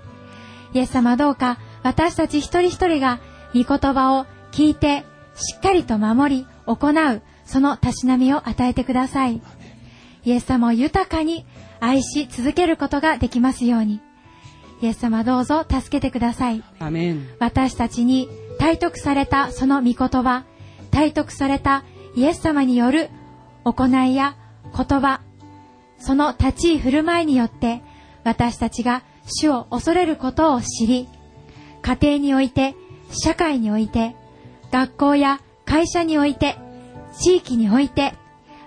[0.74, 3.20] イエス様どうか、私たち一人一人が、
[3.54, 9.40] 御言葉を聞いて、しっかりと守り、行う、そのたしなみを与えてください。
[10.24, 11.44] イエス様を豊かに
[11.80, 14.00] 愛し続けることができますように。
[14.82, 16.62] イエス様どうぞ助けてください。
[16.78, 20.44] アメン私たちに体得されたその御言葉、
[20.90, 23.10] 体得されたイエス様による
[23.64, 24.36] 行いや
[24.76, 25.20] 言葉、
[25.98, 27.82] その立ち居振る舞いによって
[28.24, 31.08] 私たちが主を恐れることを知り、
[31.82, 32.74] 家庭において、
[33.10, 34.14] 社会において、
[34.70, 36.56] 学校や会社において、
[37.18, 38.14] 地域において、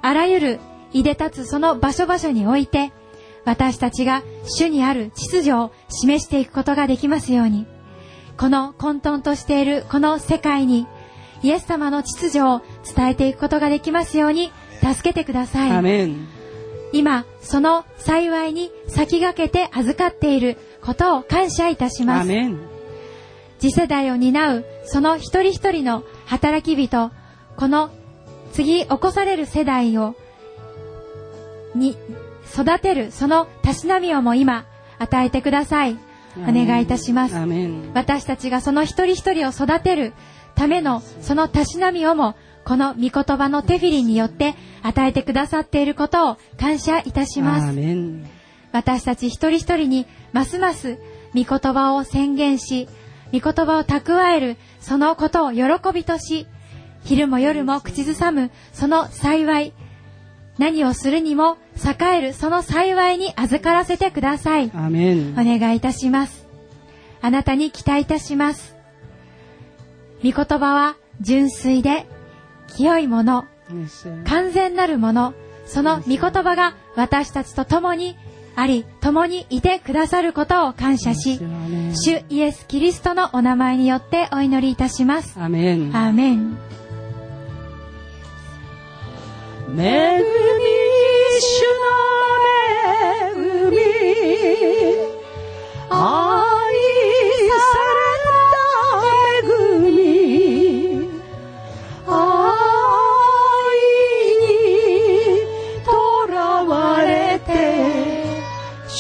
[0.02, 0.60] あらゆる
[0.92, 2.92] いで立つその場所場所において、
[3.46, 7.66] 私たちが主にある秩序を示していくことができますように。
[8.38, 10.88] この混沌としているこの世界に、
[11.42, 12.62] イエス様の秩序を
[12.96, 15.72] 伝えていくことができますように、助けてください。
[15.72, 16.28] アメン
[16.94, 22.28] 今、その幸いに先駆けて預かっていることを感謝いたします。
[23.64, 27.12] 次世代を担うその一人一人の働き人、
[27.56, 27.92] この
[28.52, 30.16] 次起こされる世代を、
[31.74, 31.96] に
[32.54, 34.66] 育てるそのたしなみをも今
[35.00, 35.98] 与えてください。
[36.40, 37.36] お願いいたします。
[37.94, 40.12] 私たちがその一人一人を育てる
[40.56, 47.80] ためのそのたしなみをもこの御言葉のテフィリンによって与えてくださっていることを感謝いたします。
[48.74, 51.00] 私たち一人一人にますます
[51.34, 52.90] 御言葉を宣言し、
[53.34, 56.48] 御言葉を蓄えるそのことを喜びとし、
[57.04, 59.74] 昼も夜も口ずさむその幸い、
[60.60, 64.72] 何をするにも栄えるその幸いに預からせてください。
[64.76, 66.46] アメンお願いいたします。
[67.22, 68.76] あなたに期待いたします。
[70.24, 72.06] 御言葉は純粋で
[72.68, 73.46] 清いもの、
[74.26, 75.34] 完全なるもの、
[75.66, 78.16] その御言葉が私たちと共に
[78.56, 81.40] あり、共にいてくださることを感謝し、
[81.94, 85.40] 主イエス・キリストのお名前によってお祈りいたします。
[85.40, 86.58] アメンアーメン。
[89.76, 90.24] 恵み
[91.40, 91.94] 主の
[93.38, 93.78] 恵み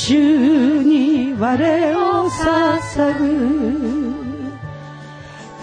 [0.05, 4.13] 主に我を捧ぐ。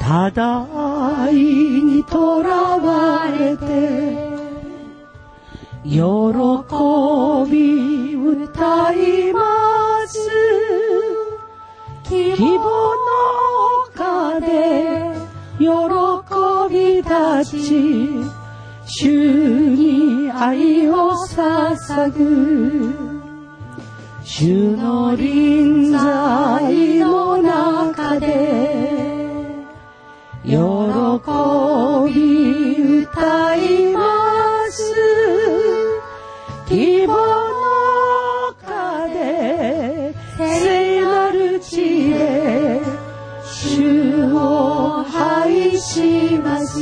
[0.00, 0.66] ただ
[1.26, 4.16] 愛にとらわれて
[5.84, 6.00] 喜
[7.50, 10.18] び歌います。
[12.04, 13.12] 希望の
[13.90, 15.12] 丘で
[15.58, 15.66] 喜
[16.72, 17.10] び立
[17.44, 18.24] ち
[18.86, 19.04] 主
[19.76, 23.09] に愛を捧ぐ。
[24.32, 29.26] 主の臨在の中で
[30.44, 30.54] 喜
[32.14, 34.94] び歌います。
[36.68, 37.12] 希望
[38.62, 42.80] ので聖なる地へ
[43.44, 46.80] 主を拝します。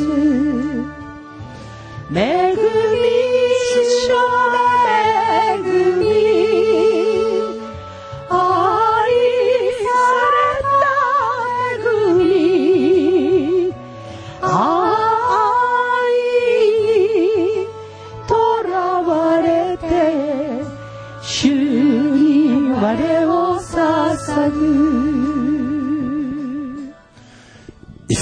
[2.14, 3.17] 恵み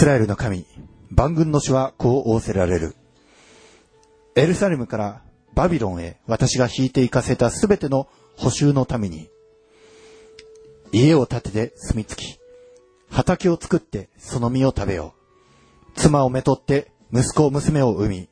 [0.07, 0.65] スラエルの神、
[1.11, 2.95] 万軍の主はこう仰せられる。
[4.37, 5.23] エルサレムから
[5.57, 9.29] バビロンへ私が引いて行かせたすべての補修のために、
[10.93, 12.39] 家を建てて住み着き、
[13.11, 15.13] 畑を作ってその実を食べよ
[15.97, 16.01] う。
[16.01, 18.29] 妻をめとって息子娘を産み、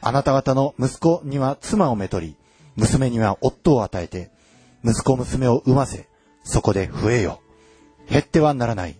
[0.00, 2.34] あなた方の息子には妻をめとり、
[2.76, 4.30] 娘には夫を与えて、
[4.82, 6.08] 息子娘を産ませ、
[6.44, 7.42] そこで増えよ。
[8.08, 8.96] 減ってはならない。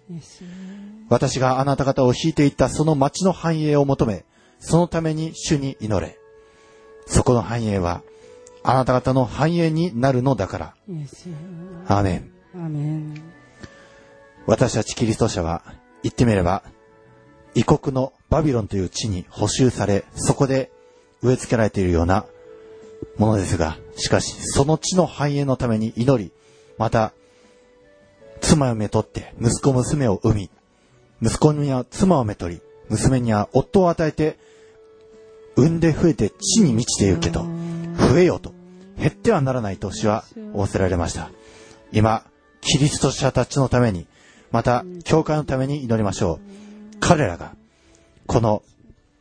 [1.14, 4.24] 私があなた方を引いていったその町の繁栄を求め、
[4.58, 6.18] そのために主に祈れ。
[7.06, 8.02] そこの繁栄は、
[8.64, 10.74] あなた方の繁栄になるのだから。
[11.86, 12.32] アーメン。
[12.56, 13.22] アーメン。
[14.46, 15.62] 私たちキリスト者は、
[16.02, 16.64] 言ってみれば、
[17.54, 20.72] 異国のバビロンという地に補修され、そこで
[21.22, 22.26] 植え付けられているような
[23.18, 26.32] ものですが、しかし、その地の繁栄のために祈り、
[26.76, 27.12] また、
[28.40, 30.50] 妻をめとって、息子娘を産み、
[31.24, 32.60] 息子には妻をめとり、
[32.90, 34.36] 娘には夫を与えて、
[35.56, 37.46] 産んで増えて地に満ちてゆけと、
[37.96, 38.52] 増えよと、
[38.98, 41.30] 減ってはならないと主は仰せられました。
[41.92, 42.26] 今、
[42.60, 44.06] キリスト者たちのために、
[44.50, 46.40] また、教会のために祈りましょう。
[47.00, 47.56] 彼らが、
[48.26, 48.62] この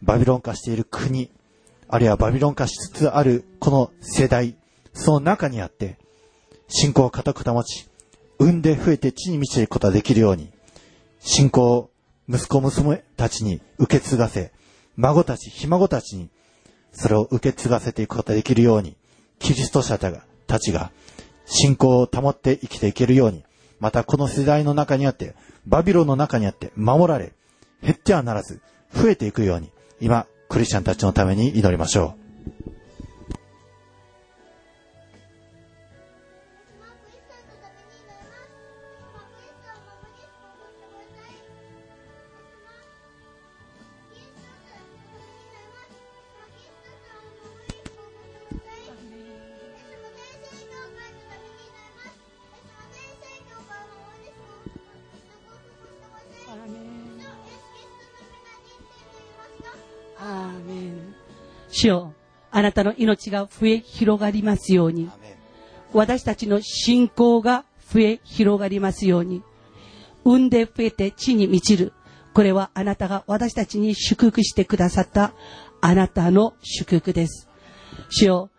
[0.01, 1.31] バビロン化している国、
[1.87, 4.57] あるいはバビロン化しつつあるこの世代、
[4.91, 5.97] その中にあって、
[6.67, 7.87] 信仰を固く保ち、
[8.39, 10.51] 産んで増えて地に満ちていくことができるように、
[11.21, 11.89] 信仰を
[12.29, 14.51] 息子娘たちに受け継がせ、
[14.95, 16.29] 孫たち、ひ孫たちに、
[16.91, 18.95] それを受け継がせていくことができるように、
[19.39, 20.91] キリスト者たちが、
[21.45, 23.43] 信仰を保って生きていけるように、
[23.79, 27.33] またこの世代の中にあって、バビロンの中にあって守られ、
[27.81, 28.61] 減ってはならず、
[28.93, 32.71] 増えていくように、今、クリスチャンたちのために祈りましょう。
[61.75, 62.13] 主よ
[62.51, 65.09] あなたの命が増え広がりますように。
[65.91, 69.41] 私たちの信仰が増え広がりますように。
[70.23, 71.91] 産んで増えて地に満ちる。
[72.35, 75.33] これはあなたが私たちに祝福してくださった
[75.81, 77.49] あなたの祝福です。
[78.09, 78.49] 主よ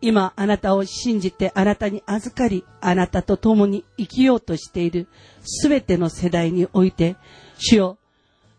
[0.00, 5.06] 今あなたを信じてあなたに預かりあなたと共に生きようとしている
[5.42, 7.16] すべての世代において
[7.56, 7.98] 主よ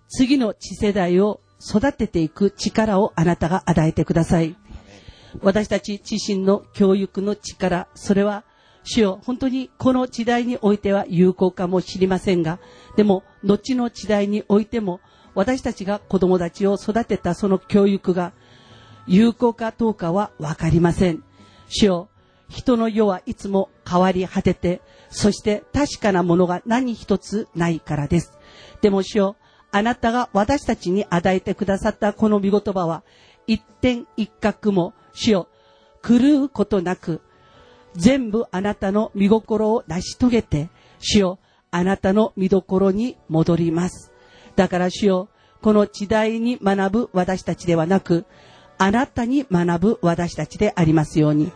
[0.07, 4.55] 次の次世代を育てていく力をあなたが与えてください。
[5.41, 8.43] 私たち自身の教育の力、それは
[8.85, 12.59] 主よ、本当にこの時代においては有効かもしれませんが、
[12.95, 15.01] でも、後の時代においても、
[15.33, 18.31] 私たちが子供たちを育てたその教育が
[19.07, 21.23] 有効かどうかはわかりません。
[21.67, 22.09] 主よ、
[22.47, 28.37] 人の世はいつも変わり果てて、そして確かなものが何一つないからです。
[28.81, 29.35] でも主よ、
[29.75, 33.03] あなたが私たちに与えてくださったこの御言葉は、
[33.45, 35.49] 一点一角も主よ、
[36.01, 37.19] 狂うことなく、
[37.93, 40.69] 全部あなたの見心を成し遂げて、
[40.99, 41.39] 主よ、
[41.71, 44.13] あなたの見どころに戻ります。
[44.55, 45.27] だから主よ、
[45.61, 48.23] この時代に学ぶ私たちではなく、
[48.77, 51.51] あなたに学ぶ私たちでありますように、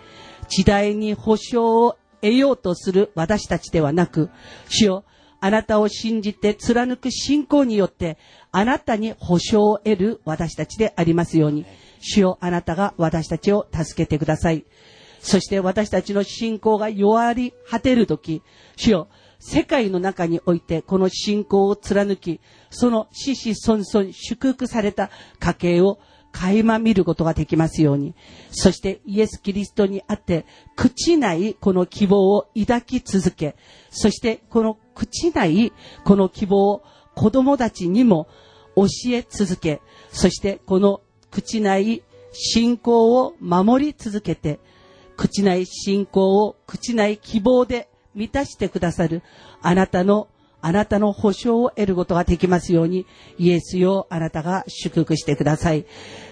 [0.50, 4.30] 時代に保証を得ようとする私たちではなく、
[4.68, 5.04] 主よ、
[5.42, 8.18] あなたを信じて貫く信仰によって、
[8.52, 11.66] あなたに保証を得る私たちでありますように、
[12.00, 14.66] 主よあなたが私たちを助けてください。
[15.22, 18.42] そして私たちの信仰が弱り果てるとき、
[18.76, 19.08] 主よ
[19.40, 25.10] 世界の中においてこの信仰を貫き、その死死孫孫祝福された
[25.40, 26.00] 家計を
[26.32, 28.16] 垣間見ることができますように。
[28.52, 30.46] そしてイエス・キリストにあって、
[30.78, 33.56] 朽ちないこの希望を抱き続け、
[33.90, 35.72] そしてこの朽ちない
[36.04, 36.84] この希望を
[37.16, 38.28] 子供たちにも
[38.76, 39.82] 教え続け、
[40.12, 44.60] そしてこの朽ちない信仰を守り続けて、
[45.18, 49.22] 朽ちない信仰を朽ちない希望で満たしてくださる
[49.62, 50.28] あなたの
[50.62, 53.06] あなたの保証を得ることができますように、
[53.38, 55.86] イエスよ、あなたが祝福してください。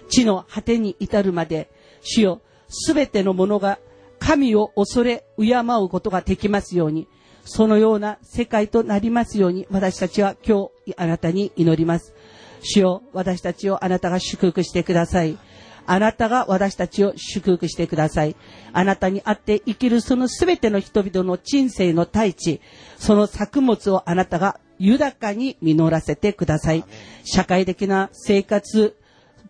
[0.09, 3.79] 地の果てに至るまで、主よ、すべてのものが
[4.19, 7.07] 神を恐れ、敬うことができますように、
[7.47, 12.13] そのような世界となりますように、私たちは今日、あなたに祈ります。
[12.61, 15.37] 主よ、私たちをあなたが祝福してください。
[15.85, 18.35] あなたが私たちを祝福してください。
[18.73, 22.59] あなたにあって生きるそのすべての人々の人生の大地、
[22.97, 26.83] その作物をあなたが豊かに実らせてください。
[27.23, 28.97] 社会的な生活、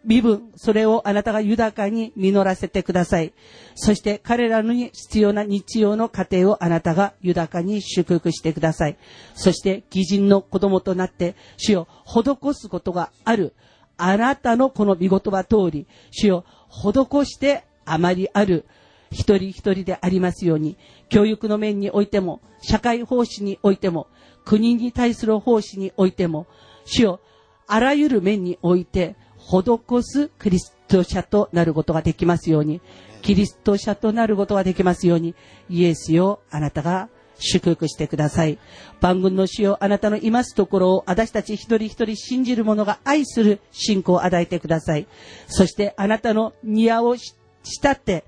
[0.06, 3.34] 身分、それをあなたが豊かに実らせてください。
[3.76, 8.98] そして彼らに必要な日曜の家庭をあなたが豊かに祝福してください。
[9.36, 13.54] そして義人の子供となって主を施すことがある。
[13.98, 18.66] あなたのこの見言葉通り、主を施してあまりある
[19.12, 20.78] 一人一人でありますように、
[21.10, 24.08] 教育の面においても、社会奉仕においても、
[24.46, 26.46] 国に対する奉仕においても、
[26.86, 27.20] 主を
[27.68, 29.16] あらゆる面において、
[29.48, 32.82] 施すクリスト者となることができますように、
[33.22, 35.36] キリスト者となることができますように、
[35.70, 38.58] イエスよ、あなたが祝福してください。
[39.00, 45.08] 万軍の主よ、あなたのいますところを私たち一人一人信じる者が愛する信仰を与えてください。
[45.48, 48.26] そしてあなたの宮を慕って、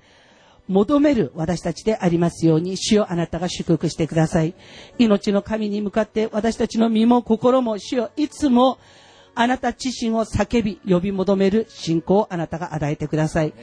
[0.68, 4.54] 求める私たちでありますように、主よあなたが祝福してください。
[4.98, 8.78] 命の神に向かって私たちの身も心も主よいつも
[9.34, 13.54] あなた自身を叫び呼び求める信仰をあなたが与えてください。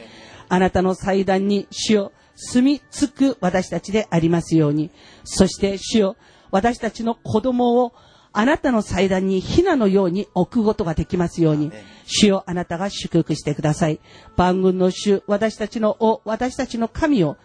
[0.49, 4.91] あなたの祭壇に主よ住み着く私たちでありますように、
[5.23, 6.15] そして主よ、
[6.51, 7.93] 私たちの子供を
[8.31, 11.71] あなたの祭壇にひなのように置くことができますように、
[12.05, 13.99] 主よあなたが祝福してください。
[14.35, 17.37] 万軍の主、私たちの王、私たちの神を、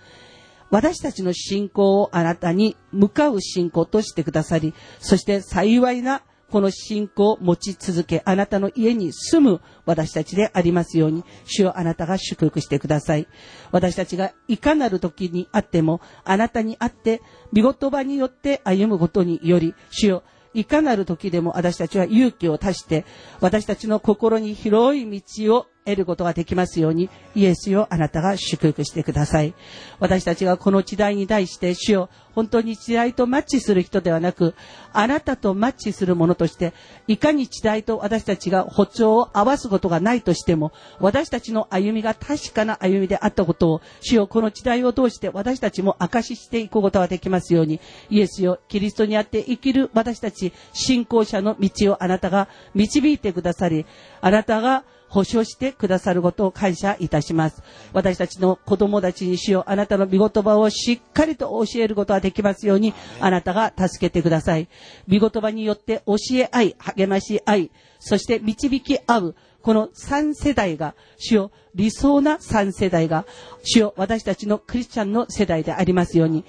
[0.71, 6.23] 私たちの信仰をあなたに向かう信仰としてくださり、そして幸いな
[6.53, 13.27] この信仰を持ち続け、あなたの家に住む私たちでありますように、主をあなたが祝福してください。
[13.71, 17.23] 私たちがいかなる時にあっても、あなたにあって、
[17.53, 20.25] 見言葉によって歩むことにより、主よ
[20.55, 23.07] いかなる時でも私たちは勇気を足して、
[23.41, 29.55] 私たちの心に広い道を得ることができますように、イエスよあなたが祝福してください。
[29.99, 34.55] 私たちがこの時代に対して、主よ本当に時代とマッチする人ではなく、
[34.93, 36.73] あなたとマッチするものとして、
[37.07, 53.85] いかに時代と私たちが歩調を合わすことがないとしても、私たちの歩みが確かな歩みであったことを、主よこの時代を通して私たちも証ししていくことができますように、イエスよ、キリストにあって生きる私たち、信仰者の道をあなたが導いてくださり、
[54.21, 57.63] あなたが保証してくださることを感謝いたします。
[57.93, 64.69] 私たちの子供たちにしよう、あなたの御言葉をしっかりと教えることができますように、あなたが助けてください。
[65.07, 73.27] 御言葉によって教え合い、励まし合い、そして導き合う、この3世代が、主よ、理想な3世代が、
[73.63, 76.47] 主よ、私たちのクリスチャンの世代でありますように、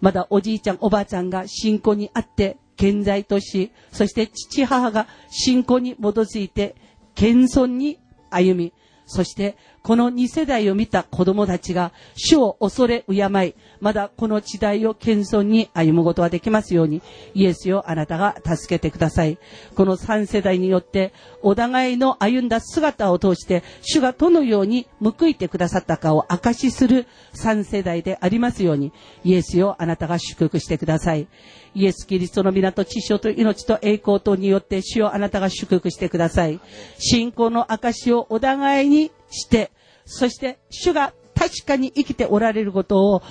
[0.00, 6.74] まだおじいちゃん、おばあちゃんが信仰にあって、健在とし、そして父母が信仰に基づいて
[7.14, 7.98] 謙遜に
[8.30, 8.72] 歩み、
[9.06, 13.16] そしてこの2世代を見た子供たちが主を恐れ敬
[13.46, 17.02] い、まだこの時代を謙遜に歩むことができますように、
[17.34, 19.36] イエスよあなたが助けてください。
[19.74, 21.12] この3世代によって
[21.42, 28.90] お互いの歩んだ姿を通して主がどのように報いてくださったかを証しする3世代でありますように、
[29.22, 31.28] イエスよあなたが祝福してください。
[31.74, 36.58] イエス・キリストの皆と知性と命と栄光とによって主をあなたが祝福してください。
[36.98, 39.70] 信仰の証をお互いにして、
[40.06, 43.22] そして主が確かに生きておられることを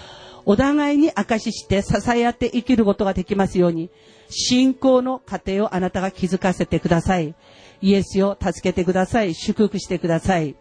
[0.46, 3.90] お互いに証しして支え合って生きることができますように、
[4.30, 7.34] 信仰の過程をあなたが気づかせてください。
[7.82, 9.34] イエスを助けてください。
[9.34, 10.56] 祝福してください。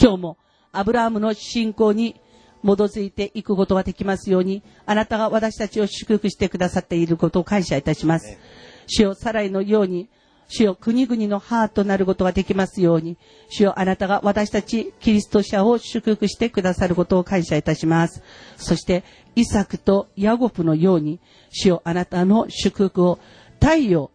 [0.00, 0.38] 今日も
[0.72, 2.20] アブラハムの信仰に
[2.62, 8.38] 基づいていくことができますように、あなたが私たちを祝福してくださっていることを感謝いたします。
[8.86, 10.08] 主よ、サライのように、
[10.48, 13.18] 主よ、国々のハートとなることができますように、
[13.50, 18.22] 主よ、あなたが私たちキリスト者を祝福してくださることを感謝いたします。
[18.56, 19.04] そして、
[19.36, 21.20] イサクとヤゴプのように、
[21.50, 23.18] 主よ、あなたの祝福を、
[23.60, 24.10] 太陽、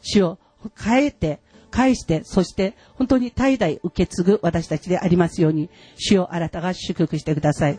[0.00, 0.38] 主を
[0.76, 7.78] 変えて、返して、そして本当に代々受け継ぐ私たちでありますように、主をあなたが祝福してください。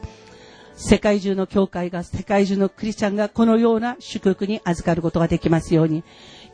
[0.76, 6.04] 世界中の教会が、世界中のクリスチャンがこのような祝福に預かることができますように、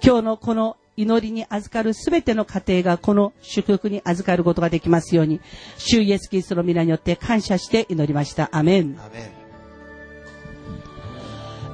[0.04, 5.40] 今日のこの祈りに預かるすべての家庭がこの祝福に預かることができますように、
[5.78, 8.50] 主イエスキリストの皆によって感謝して祈りました。
[8.52, 8.98] アメン。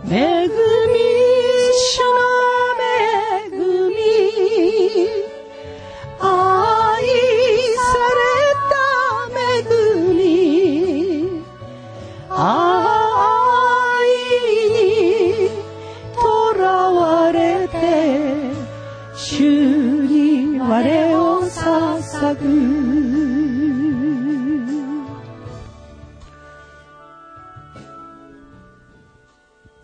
[0.10, 0.54] 恵み、
[1.74, 2.06] 主の
[3.46, 3.50] 恵
[3.90, 3.96] み、
[6.20, 6.28] 愛
[7.76, 8.24] され
[8.70, 8.78] た
[9.40, 9.64] 恵
[10.14, 11.44] み、
[12.30, 12.67] 愛
[22.18, 22.48] 捧ぐ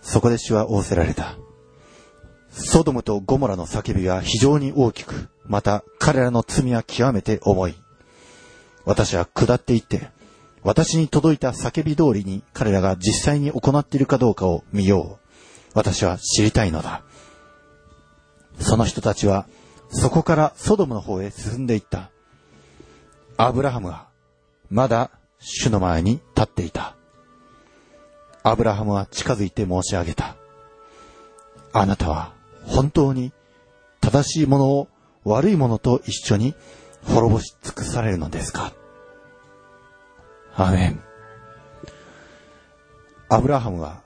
[0.01, 1.37] そこで主は仰せられた。
[2.49, 7.75] ソドムとゴモラの叫びは非常に大きく、また彼らの罪は極めて重い。
[8.85, 10.09] 私は下っていって、
[10.63, 15.29] 私に届いた叫び通りに彼らが実際に行っているかどうかを見よう。
[15.75, 17.03] 私は知りたいのだ。
[18.59, 19.47] その人たちは、
[19.89, 22.12] そこからソドムの方へ進んでいった。
[23.37, 24.07] アブラハムは、
[24.69, 26.95] まだ主の前に立っていた。
[28.43, 30.35] アブラハムは近づいて申し上げた。
[31.71, 32.33] あなたは
[32.65, 33.33] 本当に
[34.01, 34.87] 正しいものを
[35.23, 36.53] 悪いものと一緒に
[37.05, 38.73] 滅ぼし尽くされるのですか？
[40.55, 41.01] アメン。
[43.29, 44.01] アブラハムは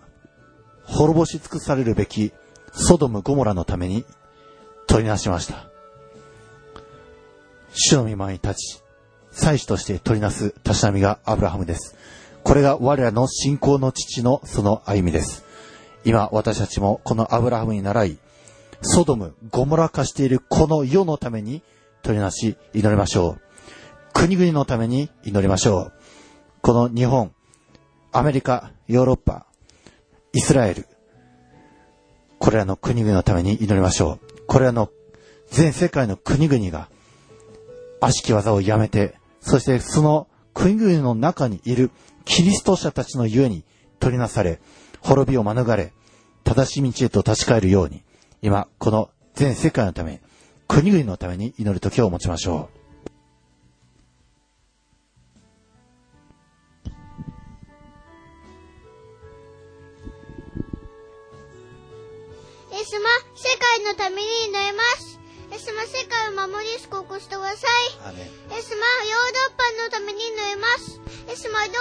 [0.85, 2.31] 滅ぼし尽くされるべき
[2.71, 4.05] ソドム・ゴモラのために
[4.87, 5.69] 取りなしました。
[7.73, 8.83] 主の御前に立ち、
[9.37, 11.95] 祭司として取りなすたしなみがアブラハムです。
[12.43, 15.45] これが我らの信仰の父のその歩みです。
[16.03, 18.17] 今私たちもこのアブラハムに習い、
[18.81, 21.61] ソドム、ゴモラ化しているこの世のために
[22.01, 23.41] 取りなし祈りましょう。
[24.13, 25.93] 国々のために祈りましょう。
[26.61, 27.31] この日本、
[28.11, 29.45] アメリカ、ヨーロッパ、
[30.33, 30.87] イスラエル、
[32.39, 34.45] これらの国々のために祈りましょう。
[34.47, 34.89] これらの
[35.51, 36.89] 全世界の国々が
[37.99, 39.16] 悪しき技をやめて、
[39.47, 41.89] そしてその国々の中にいる
[42.25, 43.63] キリスト者たちのゆえに
[43.97, 44.59] 取りなされ、
[44.99, 45.93] 滅びを免れ、
[46.43, 48.03] 正しい道へと立ち返るように、
[48.41, 50.21] 今、この全世界のため、
[50.67, 52.77] 国々のために祈る時を持ちましょう。
[62.75, 62.99] イエス様、
[63.33, 65.16] 世界のために祈ります。
[65.51, 67.67] イエス様、世界を守り救うしてくださ
[68.11, 68.19] い。
[68.51, 70.99] イエス様、ヨーロッパのために祈ります。
[71.27, 71.79] イエス様、ヨーロ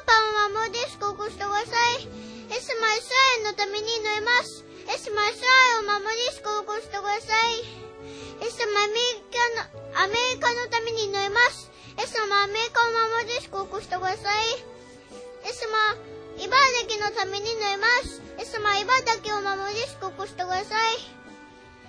[0.00, 0.12] ッパ
[0.44, 2.04] を守り救うしてください。
[2.04, 4.64] イエス様、イスラエルのために祈ります。
[4.84, 5.48] イエス様、イスラ
[5.80, 7.64] エルを守り救うしてください。
[7.64, 11.72] イエス様、アメリカの、アメリカのために祈ります。
[11.96, 14.52] イエス様、アメリカを守り救うしてください。
[14.52, 15.96] イエス様、
[16.36, 16.52] 茨
[16.88, 18.20] 城のために祈ります。
[18.36, 21.21] イエス様、茨城を守り祝福してください。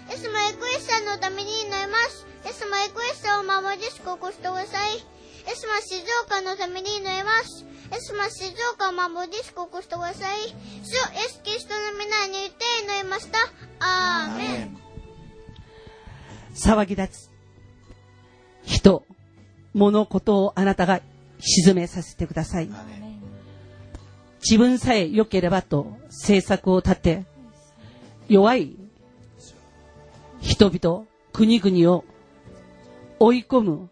[0.10, 2.26] イエス様、エクレッサのために祈ります。
[2.45, 4.97] イエス様、エクレッサを守り祝福してください。
[4.97, 5.01] イ
[5.47, 7.66] エス様、静岡のために祈ります。
[7.91, 10.39] イエス様、静岡を守り祝福してください。
[10.47, 13.39] 主、イエス・キリストの皆に言って祈りました。
[13.80, 14.78] アーメン。
[16.56, 17.32] 騒ぎ立つ
[18.66, 19.04] 人、
[19.74, 21.01] 物事をあなたが
[21.39, 22.70] 沈めさせてください。
[24.41, 27.26] 自分さえ良ければと政策を立て、
[28.28, 28.76] 弱い
[30.44, 32.04] 人々、国々を
[33.20, 33.89] 追い込む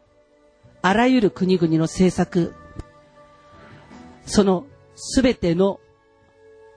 [0.82, 2.54] あらゆる国々の政策、
[4.26, 5.80] そのすべての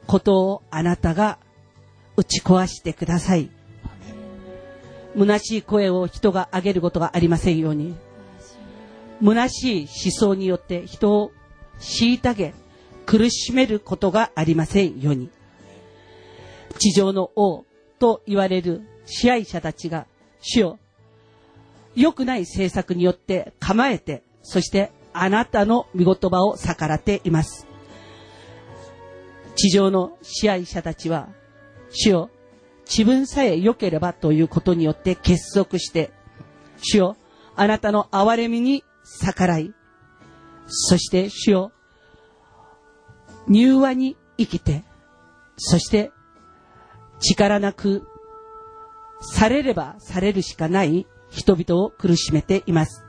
[0.07, 1.39] ことをあなたが
[2.17, 3.51] 打ち壊してください。
[5.19, 7.97] 虚しい声を人が上げることがありませんように。
[9.23, 11.33] 虚しい思想によって人を
[11.81, 12.55] 虐げ、
[13.07, 15.31] 苦しめることがありませんように。
[16.79, 17.65] 地上の王
[17.99, 20.07] と言われる支配者たちが
[20.41, 20.79] 主よ、
[21.95, 27.67] 良くない政策によって構えて、そしてあなたの見言葉を逆らっています。
[29.55, 31.29] 地上の支配者たちは、
[31.91, 32.31] 主よ、
[32.87, 36.13] 自分さえ良ければということによって結束して、
[36.83, 37.17] 主よ、
[37.57, 38.83] あなたの憐れみに
[39.23, 39.73] 逆らい、
[40.67, 41.73] そして主よ、
[43.49, 44.83] 柔和に生きて、
[45.57, 46.11] そして
[47.21, 48.07] 力なく
[49.33, 53.05] されればされるしかない人々を苦しめています。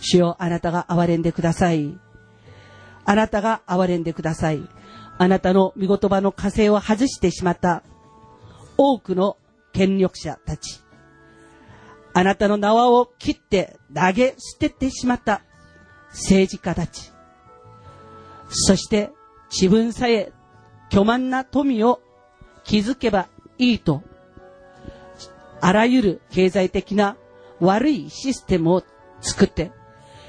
[0.00, 1.98] 主よ、あなたが憐れんでください。
[3.04, 4.68] あなたが憐れんでください。
[5.18, 7.82] あなたの見言葉の火星を外してしまった
[8.76, 9.36] 多くの
[9.72, 10.80] 権力者たち。
[12.12, 15.42] あなたの縄を切って投げ捨ててしまった
[16.10, 17.12] 政治家たち。
[18.48, 19.10] そして
[19.50, 20.32] 自分さえ
[20.90, 22.00] 巨万な富を
[22.64, 23.28] 築けば
[23.58, 24.02] いいと、
[25.64, 27.16] あらゆる経済的な
[27.58, 28.82] 悪いシステムを
[29.22, 29.72] 作って、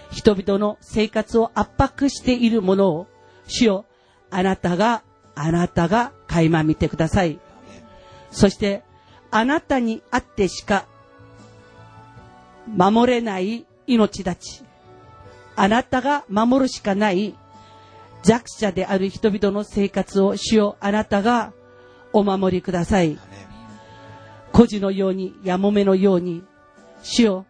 [0.10, 3.08] 人々の生活を圧迫しているものを、
[3.46, 3.86] 主よ、
[4.32, 5.04] あなたが、
[5.36, 7.38] あなたが垣間見てください。
[8.32, 8.84] そして、
[9.30, 10.86] あなたにあってしか
[12.66, 14.64] 守れない命たち。
[15.58, 17.36] あなたが守るしかない
[18.24, 21.52] 弱者である人々の生活を主よあなたが
[22.14, 23.20] お守りください。
[24.56, 26.42] 孤児のように、やもめのように、
[27.04, 27.46] 主よ、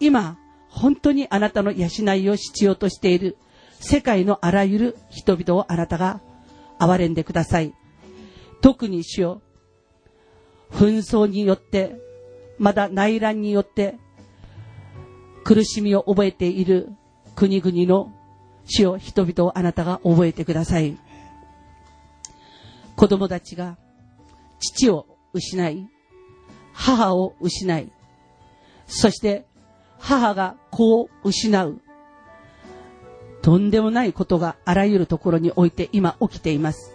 [0.00, 0.36] 今、
[0.68, 1.86] 本当にあなたの養
[2.16, 3.36] いを必要としている
[3.78, 6.20] 世界のあらゆる人々をあなたが
[6.80, 7.72] 憐れんでください。
[8.60, 9.42] 特に主よ、
[10.72, 11.94] 紛争によって、
[12.58, 13.96] まだ内乱によって
[15.44, 16.88] 苦しみを覚えている
[17.36, 18.12] 国々の
[18.64, 20.98] 死を人々をあなたが覚えてください。
[22.96, 23.78] 子供たちが
[24.58, 25.88] 父を失い、
[26.78, 27.90] 母を失い、
[28.86, 29.44] そして
[29.98, 31.80] 母が子を失う。
[33.42, 36.92] とんでもないことがあらゆるところにおいて今起きています。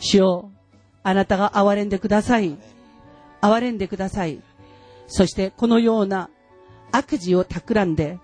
[0.00, 0.50] 主よ、
[1.02, 2.56] あなたが憐れんでください。
[3.42, 4.40] 憐れんでください。
[5.06, 6.30] そしてこのような
[6.92, 8.18] 悪事を企んで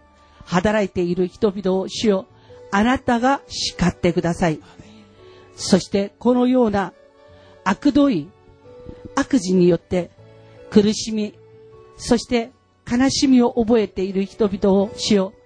[0.47, 2.27] 働いている人々を主よ、
[2.71, 4.61] あなたが叱ってください。
[5.57, 6.95] そしてこのような
[7.65, 8.31] 悪どい
[9.15, 10.11] 悪事によって
[10.71, 11.35] 苦しみ、
[11.97, 12.51] そして
[12.91, 15.41] 悲しみを覚えている人々を主よう、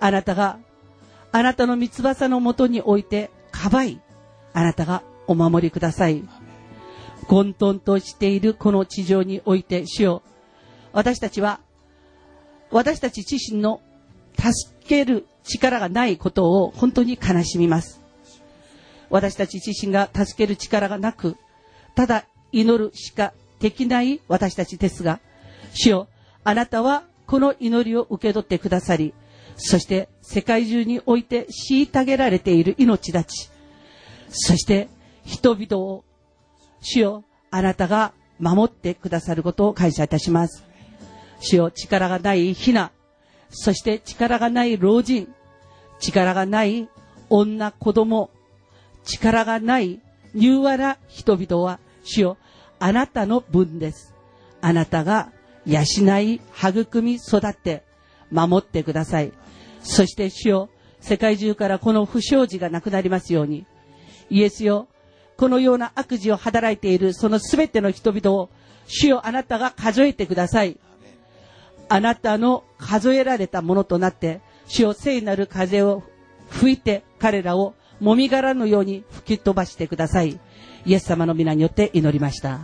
[0.00, 0.58] あなたが、
[1.32, 4.00] あなたの三翼のもとに置いて、かばい、
[4.52, 6.24] あなたがお守りください。
[7.28, 10.28] 混沌としているこの地上において、主よう、
[10.92, 11.60] 私たちは、
[12.70, 13.80] 私たち自身の
[14.38, 18.00] 助ける力がないことを本当に悲しみます。
[19.10, 21.36] 私たち自身が助ける力がなく、
[21.94, 25.20] ただ祈るしかできない私たちですが、
[25.72, 26.08] 主よ、
[26.42, 29.14] あなたはこの祈りを受け取ってくださり、
[29.56, 33.50] そして世界中において虐げられている命たち、
[34.30, 34.88] そして
[35.24, 36.04] 人々を、
[36.80, 40.64] 主よ、あなたが守ってくださることを感謝いたします。
[41.40, 42.90] 主よ、力がないひな、
[43.50, 45.28] そして力がない老人、
[46.00, 46.88] 力がない
[47.28, 48.30] 女、子供、
[49.04, 50.00] 力がない
[50.34, 52.36] 柔和な人々は、主よ、
[52.80, 54.14] あなたの分です。
[54.60, 55.30] あなたが
[55.66, 55.82] 養
[56.20, 57.84] い、育み、育って、
[58.30, 59.32] 守ってください。
[59.82, 60.70] そして主よ、
[61.00, 63.66] 世界中からこの不祥事がなくなりますように。
[64.30, 64.88] イエスよ、
[65.36, 68.50] このような悪事を働いているそのすべての人々を、
[68.86, 70.78] 主よあなたが数えてください。
[71.88, 76.02] あなたの数えられたものとなって、主よ聖なる風を
[76.48, 80.40] 吹いて彼らをもみ殻のように吹き飛ばしてください。
[80.86, 82.60] イエス様の皆によって祈りました。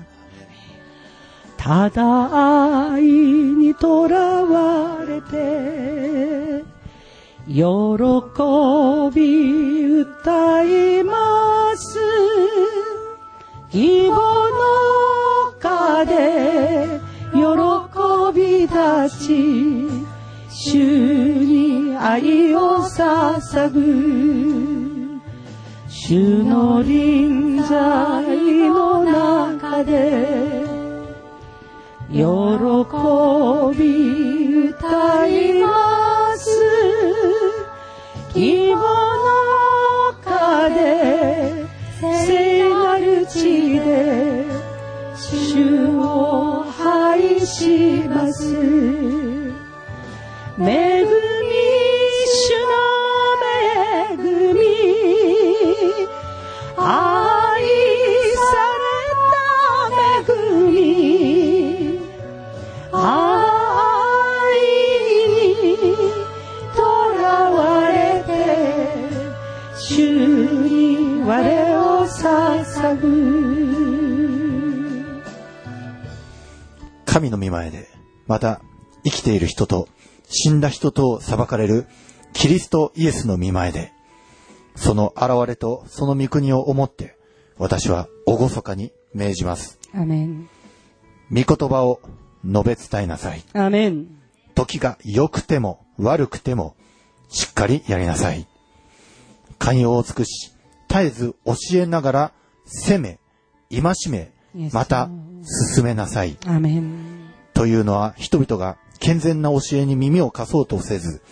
[1.57, 6.65] ただ愛にとらわれて、
[7.49, 7.63] 喜
[9.15, 11.99] び歌います。
[13.71, 17.01] 希望の風、
[17.33, 17.41] 喜
[18.35, 19.89] び立ち、
[20.51, 20.79] 主
[21.45, 24.86] に愛を捧ぐ。
[26.09, 28.23] 主の臨在
[28.71, 30.63] の中で、
[32.09, 32.23] 喜
[33.77, 36.49] び歌います。
[38.33, 41.67] 希望の風
[42.25, 44.45] 聖なる地で
[45.17, 48.55] 主を拝します。
[50.61, 51.36] 恵
[56.89, 58.47] 愛さ
[58.79, 58.95] れ
[60.23, 60.37] た恵
[60.71, 61.99] み
[62.93, 63.03] 愛
[66.77, 66.79] と
[67.21, 68.31] らわれて
[69.81, 71.33] 衆に我
[71.77, 73.07] を捧ぐ。
[77.05, 77.89] 神の御前で、
[78.29, 78.61] また
[79.03, 79.89] 生きている人と
[80.29, 81.89] 死んだ人と裁かれる
[82.33, 83.93] キリストイエスの御前で、
[84.77, 87.17] その現れとその御国を思って、
[87.59, 89.79] 私は厳かに命じます。
[89.95, 90.49] アメン。
[91.31, 92.01] 御言葉を
[92.45, 93.43] 述べ伝えなさい。
[93.55, 94.07] アメン。
[94.55, 96.77] 時が良くても悪くても
[97.29, 98.47] しっかりやりなさい。
[99.59, 100.53] 寛容を尽くし、
[100.89, 102.33] 絶えず教えながら
[102.65, 103.19] 責め、
[103.71, 104.33] 戒め、
[104.73, 105.11] また
[105.75, 106.37] 進めなさい。
[107.55, 111.23] というのは人々が健全な教えに耳を貸そうとせず、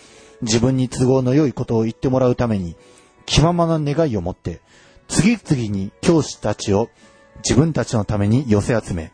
[0.41, 2.75] 自分に都合の良いことを言ってもらうために、
[3.25, 4.61] 気ままな願いを持って、
[5.07, 6.89] 次々に教師たちを
[7.37, 9.11] 自分たちのために寄せ集め、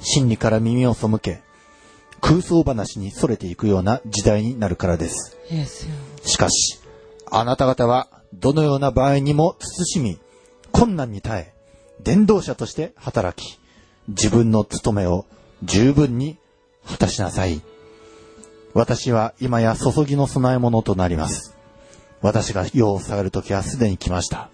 [0.00, 1.40] 真理から耳を背け、
[2.20, 5.36] 空想話に逸れていくような時代になるからです。
[6.24, 6.80] しかし、
[7.30, 10.18] あなた方はどのような場合にも慎み、
[10.72, 11.54] 困難に耐え、
[12.02, 13.58] 伝道者として働き、
[14.08, 15.26] 自分の務めを
[15.62, 16.38] 十分に
[16.86, 17.60] 果たしなさい。
[18.74, 21.57] 私は今や注ぎの供え物となります。
[22.20, 24.50] 私が世を下がる時はすでに来ました。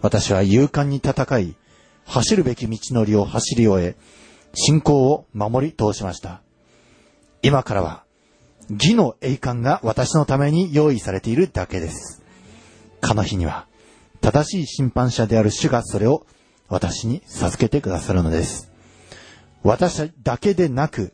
[0.00, 1.56] 私は勇敢に戦い、
[2.04, 3.96] 走るべき道のりを走り終え、
[4.54, 6.42] 信仰を守り通しました。
[7.42, 8.04] 今からは、
[8.70, 12.22] 義の栄冠が私のために用意されているだけです。
[13.00, 13.66] かの日には、
[14.20, 16.26] 正しい審判者である主がそれを
[16.68, 18.70] 私に授けてくださるのです。
[19.62, 21.12] 私だけでなく、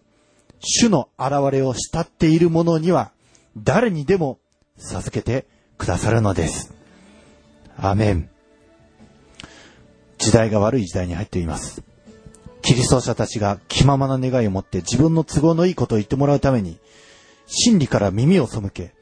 [0.60, 3.12] 主の現れを慕っている者には、
[3.56, 4.38] 誰にでも
[4.76, 5.46] 授けて
[5.78, 6.74] くださるのです。
[7.78, 8.28] アメン。
[10.18, 11.82] 時代が悪い時代に入っています。
[12.60, 16.78] キリスト者たちが気ままな願いを持って自分の都合のいいことを言ってもらうために、
[17.46, 18.92] 真理から耳を背け、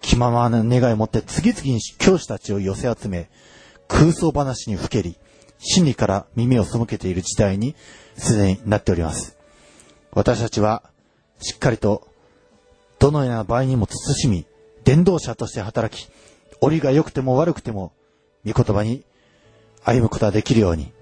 [0.00, 3.30] 気ままな願いを持って次々に教師たちを寄せ集め、
[3.86, 5.16] 空想話にふけり、
[5.58, 7.76] 真理から耳を背けている時代に
[8.16, 9.36] すでになっております。
[10.12, 10.82] 私たちは、
[11.40, 12.08] しっかりと、
[12.98, 14.46] どのような場合にも慎み、
[14.84, 16.08] 伝道者として働き、
[16.64, 17.92] 折が良くても悪くても、
[18.46, 19.04] 御言葉に
[19.84, 20.92] 歩むことができるように、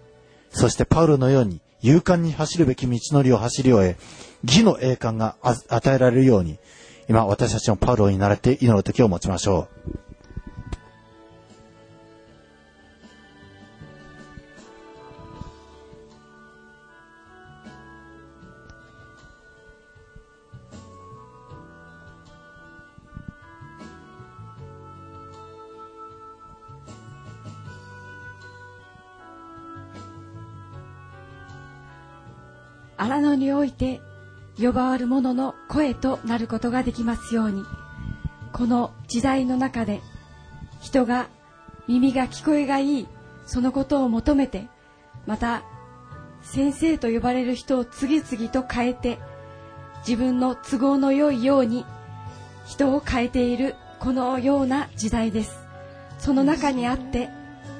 [0.50, 3.96] そしてパウロのように勇敢に走るべき道のりを走り終え、
[4.44, 6.58] 義の栄冠が与えられるように、
[7.08, 10.11] 今私たちもパウロになれて祈る時を持ちましょう。
[33.02, 34.00] 荒野において
[34.56, 37.64] 呼ばわる者の声となることができますように。
[38.52, 40.00] この時代の中で
[40.80, 41.28] 人が
[41.88, 43.08] 耳が聞こえがいい
[43.44, 44.68] そのことを求めて
[45.26, 45.62] また
[46.42, 49.18] 先生と呼ばれる人を次々と変えて
[50.06, 51.84] 自分の都合の良いように
[52.66, 55.58] 人を変えているこのような時代です。
[56.18, 57.30] その中にあって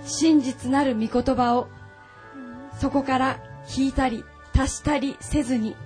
[0.04, 1.68] 真実なる御言葉を
[2.80, 3.38] そこから
[3.76, 4.24] 引いたり
[4.56, 5.76] 足したりせずに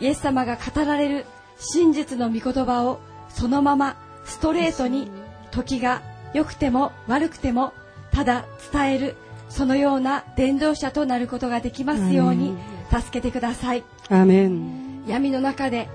[0.00, 1.26] イエス様が語られる
[1.58, 5.10] 真実の御言葉をそのままストレートに
[5.50, 6.02] 時が
[6.34, 7.72] 良くても悪くても
[8.10, 9.16] ただ伝える
[9.48, 12.56] そのような伝道者となることができますように
[12.90, 13.84] 助けてください。
[14.08, 15.04] アーメン。
[15.06, 15.88] 闇の中で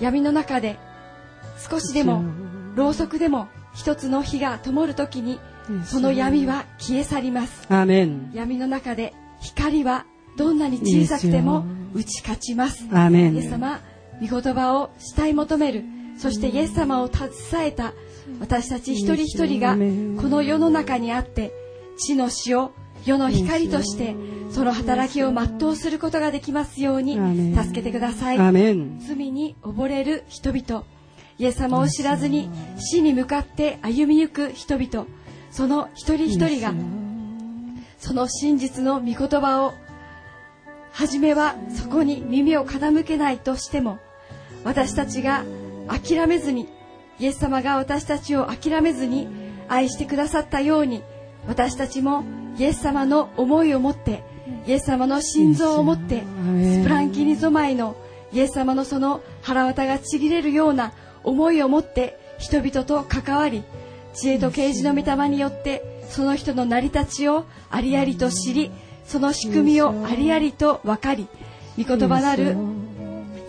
[0.00, 0.78] 闇の中で
[1.70, 2.24] 少しでも
[2.74, 5.38] ろうそくでも一つの火が灯る時に
[5.84, 7.66] その闇は消え去ります。
[7.68, 8.30] アーメン。
[8.34, 10.06] 闇の中で光は
[10.36, 11.64] どんなに小さくても
[11.94, 12.84] 打ち勝ちます。
[12.84, 13.80] イエス様
[14.20, 15.84] 御言葉を慕い求める。
[16.18, 17.30] そしてイエス様を携
[17.66, 17.94] えた
[18.40, 19.72] 私たち一人一人が
[20.20, 21.52] この世の中にあって
[21.96, 22.68] 地の塩
[23.04, 24.14] 世の光として
[24.50, 27.16] その働きを全うすることができますように
[27.56, 28.36] 助けてください。
[28.36, 30.84] 罪に溺れる人々。
[31.38, 35.06] イエス様を知らずに死に向かって歩みゆく人々。
[35.50, 36.74] その一人一人が
[37.98, 39.72] その真実の御言葉を
[40.92, 43.98] 初めはそこに耳を傾けないとしても
[44.64, 45.44] 私たちが
[45.88, 46.68] 諦めずに
[47.18, 49.28] イエス様が私たちを諦めずに
[49.68, 51.02] 愛してくださったように
[51.46, 52.24] 私たちも
[52.58, 54.22] イエス様の思いを持って
[54.66, 56.22] イエス様の心臓を持って
[56.62, 57.96] スプランキニゾマイの
[58.32, 60.92] イエス様のその腹渡がちぎれるような
[61.24, 63.62] 思いを持って人々と関わり
[64.14, 68.70] 知恵と啓示の御霊によってその人の成り立ちをありありと知り
[69.10, 71.26] その仕組みをありありと分かり
[71.76, 72.56] 御言葉なる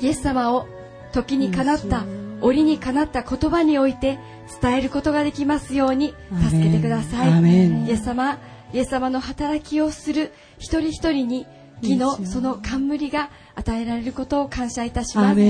[0.01, 0.65] イエス様を
[1.13, 2.03] 時にかなった
[2.41, 4.17] 折にかなった言葉において
[4.59, 6.15] 伝えることができますように
[6.49, 7.43] 助けてください。
[7.85, 8.39] イエス様
[8.73, 11.45] イエス様の働きをする一人一人に
[11.83, 15.41] 義のその冠が与えられることを感謝いたします。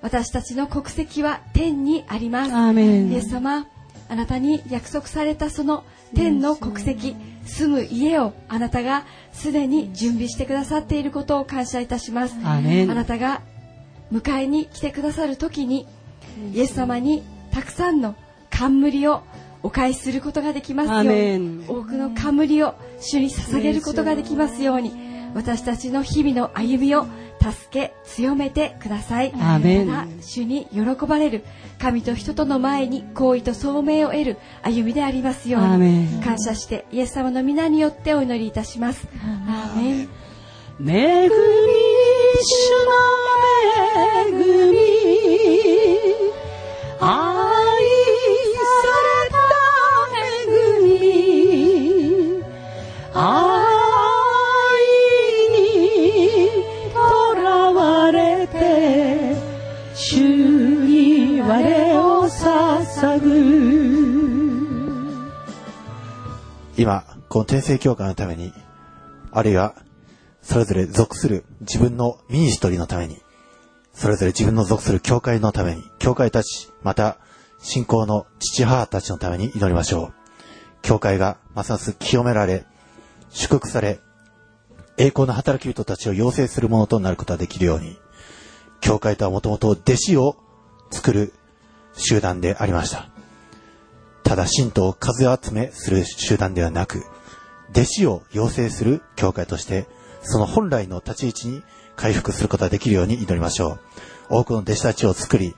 [0.00, 2.50] 私たちの国籍は天にあります。
[2.80, 3.66] イエス様
[4.08, 5.82] あなたに約束されたその
[6.14, 7.16] 天の国籍
[7.46, 12.36] 住む家をあなたがすでに準備してくださっていることを感謝いたします。
[12.44, 13.42] あなたが
[14.12, 15.86] 迎えに来てくださる時に
[16.52, 17.22] イエス様に
[17.52, 18.14] たくさんの
[18.50, 19.22] 冠を
[19.62, 21.38] お返しすることができますように。
[21.38, 27.06] ン多くの冠を主に捧げることができますように私たちの日々の歩みを
[27.40, 29.32] 助け強めてください。
[29.32, 31.44] また主に喜ばれる
[31.78, 36.22] 神と人との前に好意と聡明を得る歩みでありますように。
[36.22, 39.06] 感謝してイエス様の皆によってお祈りいたします。
[39.48, 40.08] アーメン
[40.80, 41.34] 恵み主
[42.86, 42.92] の
[44.28, 44.84] 恵み
[66.76, 68.52] 今、この天聖教会のために、
[69.30, 69.74] あるいは、
[70.42, 73.18] それぞれ属する自分のミニストリーのために、
[73.92, 77.18] それぞれ自分の属する教会のために、教会たち、また、
[77.60, 80.14] 信仰の父母たちのために祈りましょう。
[80.82, 82.66] 教会がますます清められ、
[83.30, 84.00] 祝福され、
[84.96, 87.98] 栄光の働き人たちを養成するものとなることができるように、
[88.80, 90.36] 教会とはもともと弟子を
[90.90, 91.32] 作る
[91.96, 93.08] 集団でありました。
[94.22, 97.04] ただ信徒を数集めする集団ではなく、
[97.70, 99.86] 弟子を養成する教会として、
[100.22, 101.62] その本来の立ち位置に
[101.96, 103.78] 回復することができるように祈りましょ
[104.30, 104.38] う。
[104.38, 105.54] 多くの弟子たちを作り、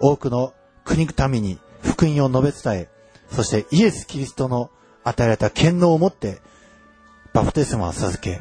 [0.00, 2.88] 多くの国民に福音を述べ伝え、
[3.30, 4.70] そしてイエス・キリストの
[5.04, 6.40] 与えられた権能を持って、
[7.32, 8.40] バプテスマを授け、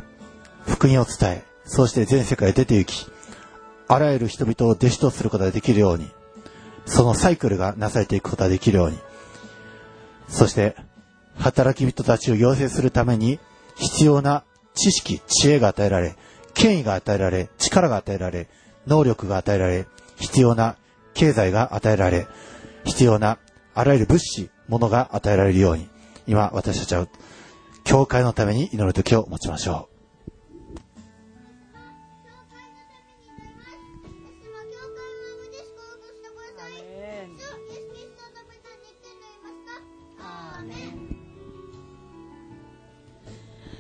[0.66, 3.12] 福音を伝え、そして全世界へ出て行き、
[3.88, 6.10] あらゆる人々を弟子とすることができるように、
[6.86, 8.98] そのサイクルがなされていくことができるように、
[10.28, 10.76] そして、
[11.38, 13.40] 働き人たちを養成するために
[13.76, 16.16] 必要な知識、知恵が与えられ、
[16.54, 18.48] 権威が与えられ、力が与えられ、
[18.88, 20.78] 能力が与えられ、必要な
[21.14, 22.28] 経済が与えられ、
[22.86, 23.40] 必要な
[23.74, 25.90] あらゆる物資、物が与えられるように、
[26.28, 27.08] 今私たちは
[27.84, 29.95] 教会のために祈る時を持ちましょう。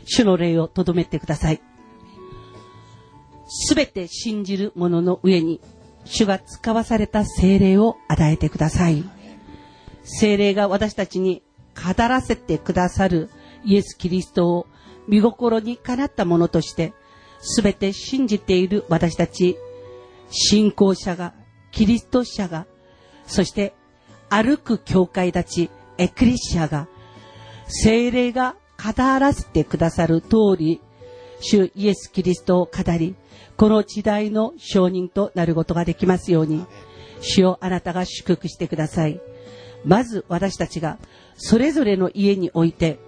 [0.05, 1.61] 主の霊をとどめてください。
[3.47, 5.59] すべて信じる者の上に、
[6.05, 9.03] 主が使わされた精霊を与えてください。
[10.03, 11.43] 精霊が私たちに
[11.75, 13.29] 語らせてくださる
[13.65, 14.67] イエス・キリストを
[15.07, 16.93] 見心にかなったものとして、
[17.39, 19.57] すべて信じている私たち、
[20.29, 21.33] 信仰者が、
[21.71, 22.65] キリスト者が、
[23.27, 23.73] そして
[24.29, 26.87] 歩く教会たち、エクリシアが、
[27.67, 28.55] 精霊が
[28.93, 30.81] 語らせてくださる通り、
[31.39, 33.15] 主イエス・キリストを語り、
[33.57, 36.65] この時代の証人となることができますように、
[37.21, 39.19] 主をあなたが祝福してください。
[39.83, 40.97] まず私たちが
[41.35, 42.99] それぞれの家において、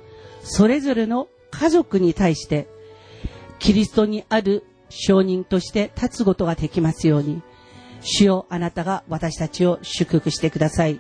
[0.41, 2.67] それぞれの家族に対して、
[3.59, 7.41] キリストにある証人として立つことができますように、
[8.01, 10.99] 主よあなたが私たちを祝福してください。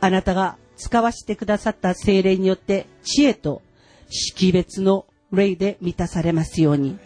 [0.00, 3.62] あなたが使わせてくださった精霊によって知恵と
[4.08, 6.98] 識別の霊で満たされますように、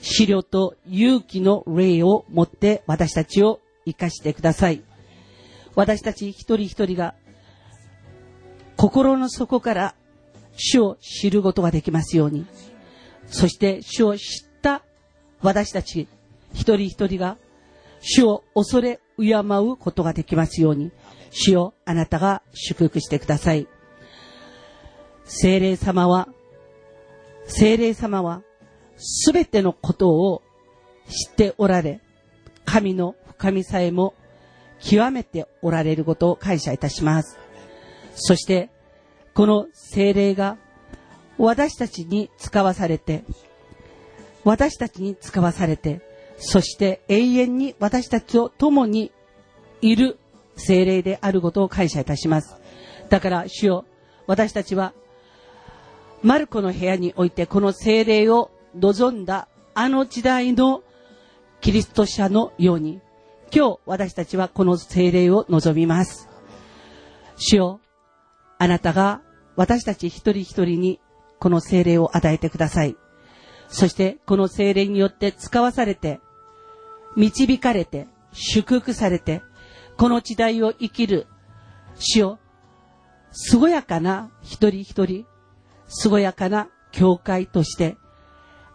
[0.00, 4.82] 資料と勇気の霊を持って私たちを生かしてください。
[5.74, 7.14] 私たち一人一人が
[8.76, 9.94] 心の底から
[10.56, 12.46] 主を知ることができますように、
[13.26, 14.82] そして主を知った
[15.42, 16.08] 私たち
[16.52, 17.36] 一人一人が
[18.00, 20.90] 主を恐れ敬うことができますように、
[21.30, 23.68] 主よあなたが祝福してください。
[25.24, 26.28] 精霊様は、
[27.46, 28.42] 精霊様は、
[28.96, 30.42] すべてのことを
[31.08, 32.00] 知っておられ、
[32.64, 34.14] 神の深みさえも
[34.80, 37.38] 極めておられることを感謝いたします。
[38.14, 38.70] そして、
[39.34, 40.58] この精霊が
[41.38, 43.24] 私たちに使わされて、
[44.44, 46.00] 私たちに使わされて、
[46.40, 49.12] そして永遠に私たちと共に
[49.82, 50.18] いる
[50.56, 52.56] 精霊であることを感謝いたします。
[53.10, 53.84] だから主よ、
[54.26, 54.92] 私たちは、
[56.22, 60.82] マルコの部屋においてこの精霊を望んだあの時代の
[61.60, 63.00] キリスト者のように、
[63.54, 66.28] 今日私たちはこの精霊を望みます。
[67.36, 67.80] 主よ、
[68.58, 69.22] あなたが
[69.56, 71.00] 私たち一人一人に
[71.38, 72.96] この精霊を与えてください。
[73.68, 76.20] そしてこの精霊によって使わされて、
[77.16, 79.42] 導かれて、祝福されて、
[79.96, 81.26] この時代を生きる
[81.96, 82.38] 主を、
[83.50, 85.26] 健やかな一人一人、
[86.02, 87.96] 健やかな教会として、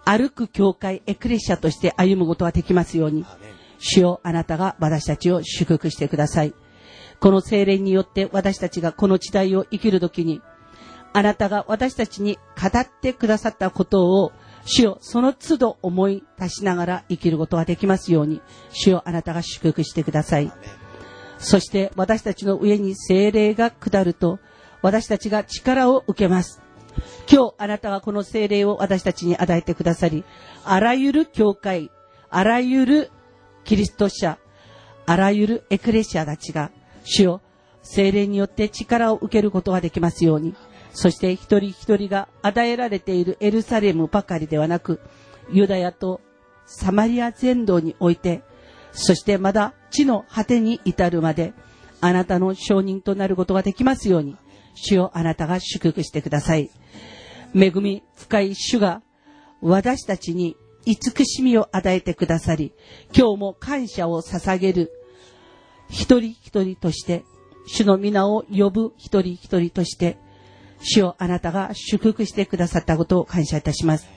[0.06, 3.26] 歩く教会、エクレシアとして歩むことができますように、
[3.80, 6.54] 主よあなたが私たちを祝福してください。
[7.20, 10.42] この精霊によって私たちがこの時代を生きるときに、
[11.14, 14.32] あなたが私たちに語ってくださったことを、
[14.66, 20.52] 主よその都度思い出しながら生きることができますように、主よあなたが祝福してください。
[21.38, 24.40] そして私たちの上に精霊が下ると、
[24.82, 26.62] 私たちが力を受けます。
[27.32, 30.24] 今日あなたはこの精霊を私たちに与えてくださり、
[30.64, 31.92] あらゆる教会、
[32.30, 33.12] あらゆる
[33.64, 34.40] キリスト者、
[35.06, 36.72] あらゆるエクレシアたちが、
[37.04, 37.42] 主を
[37.84, 40.56] 精霊によって力を受けることができますように、
[40.96, 45.02] そして一人一人が与えられているエルサレムばかりではなく、
[45.52, 46.22] ユダヤと
[46.66, 48.44] サマリア全土において、
[48.94, 51.54] そしてまだ地の果てに至るまで、
[52.00, 54.38] あなたの承認となることができますように、
[54.74, 56.70] 主よあなたが祝福してください。
[57.54, 59.02] 恵み深い主が
[59.62, 62.74] 私たちに慈しみを与えてくださり、
[63.14, 64.92] 今日も感謝を捧げる
[65.90, 67.26] 一人一人として、
[67.68, 70.18] 主の皆を呼ぶ一人一人として、
[70.80, 74.08] 主をあなたが祝福してくださったことを感謝いたします。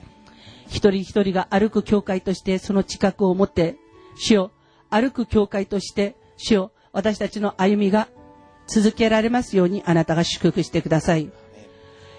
[0.68, 3.76] 一人一人が歩く教会としてその近くを持って、
[4.16, 4.50] 主を
[4.90, 8.08] 歩く教会として、主を私たちの歩みが
[8.66, 11.30] 続けられますようにあなたが祝福してください。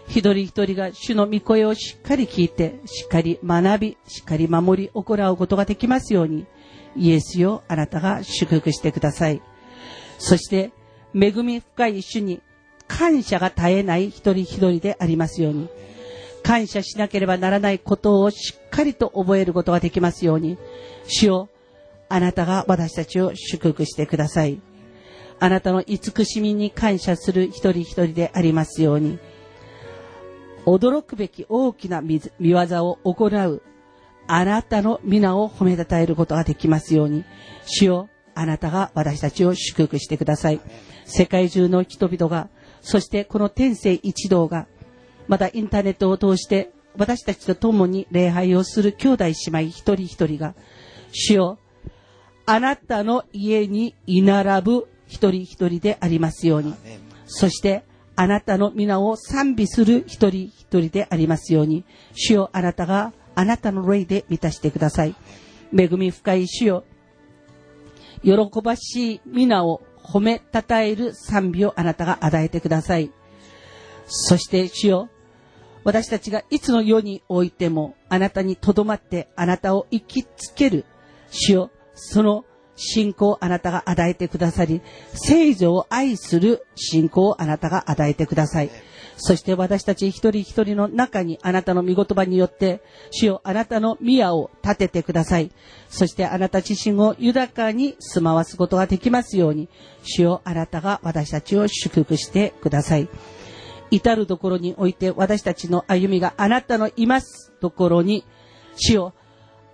[0.08, 6.48] 一人一人が主の御声をしっかり聞いて、しっかり学び、しっかり守り行うことができますように、
[6.96, 9.42] イエスよ、あなたが祝福してください。
[10.18, 10.72] そして、
[11.14, 12.42] 恵み深い主に
[12.90, 15.70] 感謝が絶えない一人一人でありますように、
[16.44, 20.58] 感謝しなければならないことをしっかりと覚えることができますように、
[21.08, 21.50] 主よ、
[22.10, 24.60] あなたが私たちを祝福してください。
[25.40, 29.20] あなたの慈しみに感謝する一人一人でありますように、
[30.66, 33.62] 驚くべき大きな見業を行う。
[34.28, 37.24] あなたの皆を褒めたたえることができますように、
[37.66, 40.60] 主よ、あなたが私たちを祝福してください。
[41.06, 42.50] 世界中の人々が、
[42.82, 44.68] そしてこの天性一同が、
[45.28, 50.56] またインターネットを通して私たちと共に礼拝をする兄弟姉妹一人一人が、
[51.12, 51.60] 主よ、
[52.46, 56.74] あなたの家に居並ぶ一人一人でありますように、
[57.26, 57.84] そして
[58.16, 65.16] あなたの皆を賛美する一人一人でありますように、主よあなたがあなたの霊で満たしてください。
[65.78, 66.84] 恵み深い主よ、
[68.24, 69.82] 喜ばしい皆を
[70.12, 73.12] 褒めたたえる賛美をあなたが与えてください。
[74.08, 75.10] そして主よ、
[75.84, 80.86] 私たちがいつの世においてもあなたにとどまってあなたを生きつける
[81.30, 82.44] 主よ、その
[82.76, 84.82] 信仰をあなたが与えてくださり、
[85.14, 88.72] 聖女を愛する信仰をあなたが与えてください。
[89.22, 95.52] そして私たち一人一人の中にあなたの御言葉によって、主よあなたの宮を建ててください。
[95.90, 99.68] そしてあなた自身を豊かに住まわすことができますように、
[100.04, 103.10] 主よあなたが私たちを祝福してください。
[103.92, 108.24] 至るところにおいて私たちの歩みがあなたのいますところに、
[108.78, 109.14] 主よ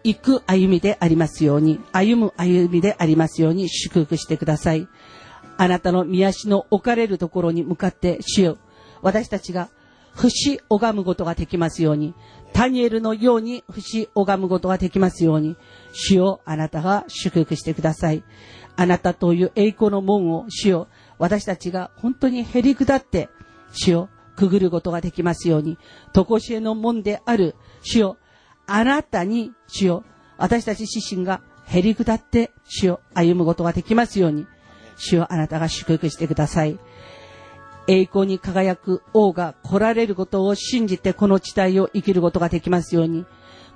[0.04, 4.88] 行く歩みでありますように、歩む歩みでありますように祝福してください。
[5.58, 8.58] あなたの宮足の置かれるところに向かって、主よ、
[9.06, 9.70] 私たちが
[10.16, 12.16] 不死拝むことができますように、
[12.54, 15.58] タニエルのように不死拝むことができますように、
[15.94, 18.24] 主よ、あなたが祝福してください。
[18.76, 20.88] あなたという栄光の門を、主よ、
[21.20, 23.30] 私たちが本当にへり下って、
[23.74, 25.78] 主よ、くぐることができますように、
[26.12, 28.18] とこしえの門である、主よ、
[28.66, 30.04] あなたに主よ、
[30.40, 34.48] 私たち自身がへり下って主を歩むことができますように、
[34.98, 36.80] 主よあなたが祝福してください。
[37.88, 43.26] 栄光に輝く王が来られることを信じてこの地帯を生きることができますように、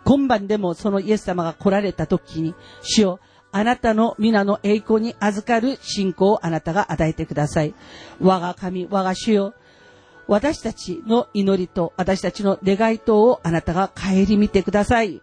[0.04, 3.20] 今晩でもそのイエス様が来られた時に、主よ
[3.52, 7.74] あなたの皆の栄光に預かる信仰をあなたが与えてください。
[8.22, 9.54] 我が神、我が主よ、
[10.28, 15.22] 私たちの祈りと私たちの願い等をあなたが顧みてください。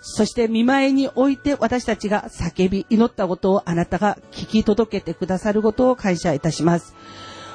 [0.00, 6.94] そして見舞いにおいて私たちが叫び祈ったことをあなたが聞き届けてくださることを感謝いたします。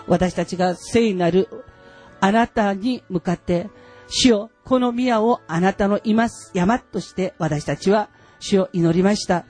[0.08, 1.48] 私たちが聖なる
[2.20, 3.70] あなたに向かって、
[4.08, 8.10] 主よ、この宮をあなたのいます山として私たちは
[8.40, 9.46] 主を祈りました。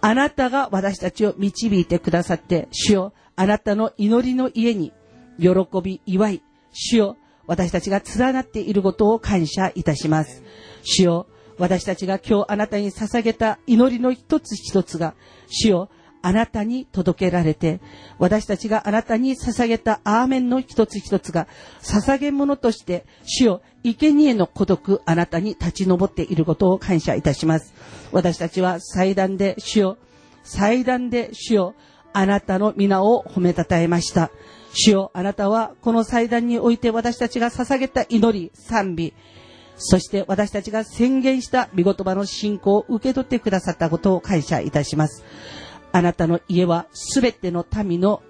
[0.00, 4.92] あなたが私たちを導いてくださって、主よ、あなたの祈りの家に
[5.38, 5.50] 喜
[5.82, 7.16] び、祝い、主よ、
[7.46, 10.42] 私たちが連なっていることを感謝いたします。
[10.82, 11.26] 主よ、
[11.58, 15.14] 私たちが今日あなたに捧げた祈りの一つ一つが、
[15.48, 15.88] 主よ、
[16.26, 17.80] あなたに届けられて、
[18.18, 21.46] 私たちがあなたに捧げたアーメンの一つ一つが、
[21.82, 27.72] 捧げ物として、主よ、生贄の孤独、あなたに立ち上っていることを感謝いたします。
[28.10, 29.98] 私たちは祭壇で、主よ、
[30.42, 31.74] 祭壇で、主よ、
[32.12, 34.32] あなたの皆を褒めたたえました。
[34.72, 39.14] 主よ、あなたはこの祭壇において私たちが捧げた祈り、賛美、
[39.76, 45.22] そして私たちが宣言した見言葉の信仰を受け取ってくださったことを感謝いたします。
[45.96, 48.22] あなたの家はすべての民の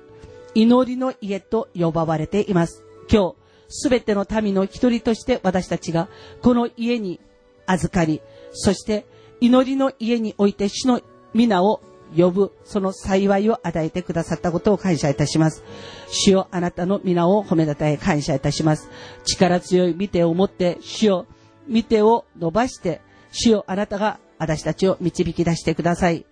[0.55, 2.85] 祈りの家と呼ばれています。
[3.11, 3.35] 今日、
[3.69, 6.09] すべての民の一人として私たちが
[6.43, 7.19] この家に
[7.67, 8.23] 預かり、
[8.53, 9.05] そして
[9.41, 11.01] 祈りの家において主の
[11.35, 11.83] 皆を
[12.17, 15.65] 呼ぶ、その幸いを与えてくださったことを感謝いたします。
[16.09, 18.89] 主よあなたの皆を褒めたたえ感謝いたします。
[19.25, 21.27] 力強い見てを持って、主よ
[21.67, 23.01] 見てを伸ばして、
[23.33, 26.27] 主よあなたが私たちを導き出してください。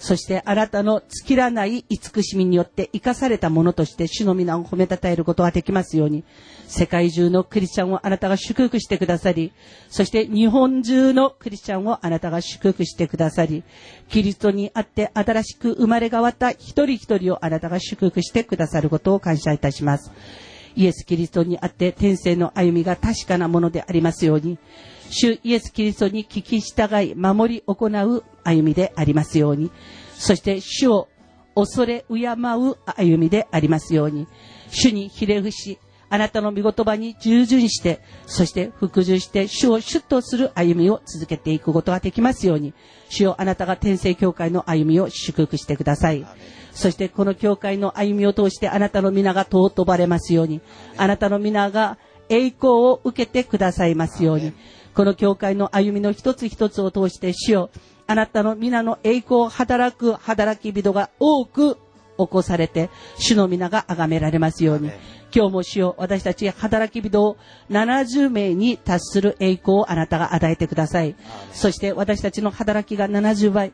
[0.00, 6.24] そしてあなたの尽きらない慈しみによって生かされたものとして主の皆を褒めたたえることができますように、
[6.66, 9.52] 世界中のクリスチャンをあなたが祝福してくださり、
[9.90, 13.62] そして日本中のクリスチャンをあなたが祝福してくださり、
[14.08, 20.10] キリストにあって新しく生まれ変わった一人一人をあなたが祝福してくださることを感謝いたします。
[20.76, 24.58] イエス・キリストにあって天性の歩みが確かなものでありますように、
[25.10, 29.70] 主イエス・キリストに聞き従い、守り行う歩みでありますように、
[30.14, 31.08] そして主を
[31.54, 34.26] 恐れ敬う歩みでありますように、
[34.70, 35.78] 主にひれ伏し、
[36.10, 42.74] あなたの御言葉に従順して、そして服従して主を主とする歩みを続けていくことができますように、
[43.08, 46.26] 主よあなたが天聖教会の歩みを祝福してください。
[46.72, 50.60] そしてこの教会の歩みを通してあなたの皆が尊ばれますように、
[50.96, 51.96] あなたの皆が
[52.28, 54.52] 栄光を受けてくださいますように、
[54.94, 57.70] この教会の歩みの一つ一つを通して主よ
[58.10, 61.78] あなたの皆の栄光を働く働き人が多く
[62.26, 64.90] 起こされて、主の皆が崇められますように。
[65.34, 67.36] 今日も主よ私たち働き人を
[67.70, 71.14] 70名に達する栄光をあなたが与えてください。
[71.52, 73.72] そして私たちの働きが70倍。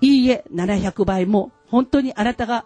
[0.00, 2.64] いいえ、700倍も本当にあなたが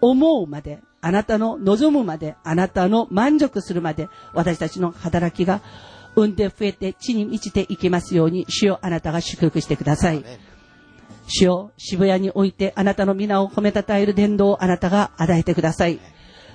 [0.00, 5.60] 思うまで、あなたの望むまで、あなたの満足するまで、私たちの働きが
[6.14, 10.24] 産んで増えて地に満ちていきますように、主よあなたが祝福してください。
[11.28, 15.98] 主を渋谷においてあなたの皆を褒めたたえる伝道をあなたが与えてください。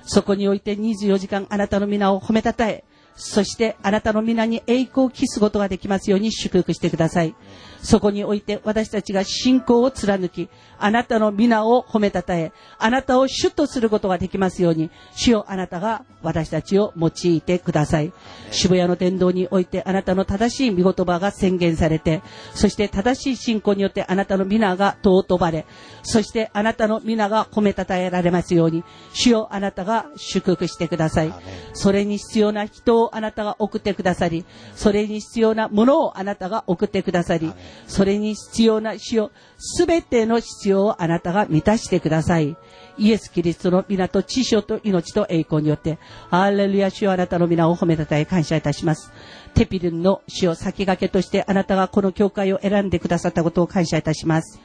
[0.04, 2.84] そこにおいて24時間あなたの皆を褒めたたえ、
[3.14, 7.34] そしてあなたの皆に栄光を期すことができますように祝福してください。
[7.82, 10.48] そこにおいて私たちが信仰を貫き、
[10.82, 18.12] あなたの皆を褒めたたえ、あなたを主とすることができますように、主よあなたが私たちを用いてください。
[18.50, 22.20] 渋谷の天道においてあなたの正しい御言葉が宣言されて、
[22.52, 25.66] そして正しい信仰によってあなたの皆が尊ばれ、
[26.02, 28.82] そしてあなたの皆が褒めたたえられますように、
[29.12, 31.32] 主よあなたが祝福してください。
[31.74, 34.44] それに必要な人をあなたが送ってくださり、
[34.74, 37.52] それに必要なものをあなたが送ってくださり、
[37.86, 39.30] それに必要な死を、
[39.64, 42.56] すべての必要をあなたが満たしてください。
[42.98, 45.98] イエス・キリストの皆と知性と命と栄光によって、
[46.30, 49.12] アレルヤ主よあなたの皆を褒めたたえ感謝いたします。
[49.54, 54.60] テピルンの死を先駆けとしてあなたがこの教会を選んでくださったことを感謝いたします。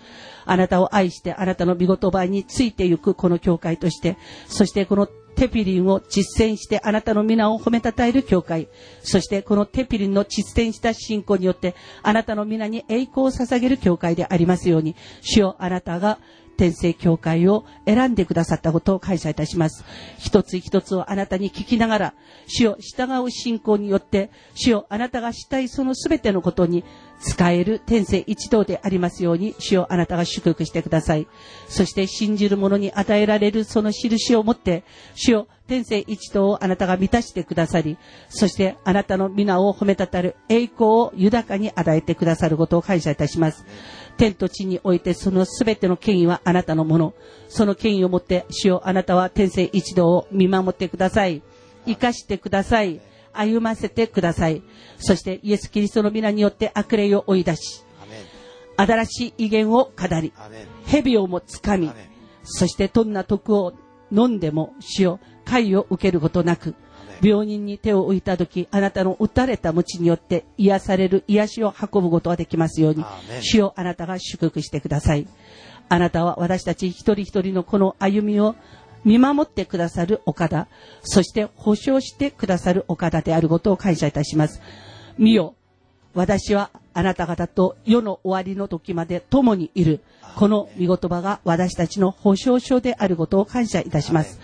[0.46, 4.18] あなたを愛してあなたの御言葉についてゆくこの教会として、
[4.48, 8.70] そしてこのテピリンを実践してあなたの皆を褒めたたえる教会。
[9.02, 16.18] そしてこのテピリンの実践した信仰によってあなたの皆に栄光を捧げる教会でありますように、主よあなたが
[16.58, 19.86] 天聖教会を選んでくださったことを感謝いたします。
[20.18, 22.14] 一つ一つをあなたに聞きながら、
[22.48, 26.84] 主を従う信仰によって、主をあなたがしたいその全てのことに
[27.20, 31.28] 使える天性一同でありますように、主をあなたが祝福してください。
[31.68, 34.84] そして信じる者に与えられるその印を持って、
[35.16, 37.98] 主を天性一同をあなたが満たしてくださり、
[38.30, 43.66] そしてあなたの皆を褒めたたる栄光を豊かに与えてくださることを感謝いたします。
[44.18, 47.14] 天と地においてその全ての権威はあなたのもの。
[47.50, 51.42] その権威をもって、主よあなたは天性一同を見守ってください。
[51.86, 53.00] 生かしてください。
[53.38, 54.64] 歩ませてください。
[54.98, 57.84] そしてイエス・キリストの皆によって悪霊を追い出し、
[58.78, 60.34] 新しい威厳を語り、
[60.86, 61.92] 蛇をもつかみ、
[62.44, 63.74] そしてどんな徳を
[64.12, 66.76] 飲んでも死を、解を受けることなく、
[67.22, 73.04] 病人に手を置いた時、あなたの打たれた鞭によって癒される癒しを運ぶことができますように、
[73.42, 75.28] 主をあなたが祝福してください。
[75.90, 78.56] あなたは私たち一人一人のこの歩みを
[79.08, 80.68] 見守ってくださる岡田、
[81.02, 84.62] そして保証してくださる岡田であることを感謝いたします。
[85.18, 85.56] 見よ、
[86.14, 90.02] 私はあなた方と世の終わりの時まで共にいる。
[90.36, 94.42] この見言葉が私たちの保証書であることを感謝いたします。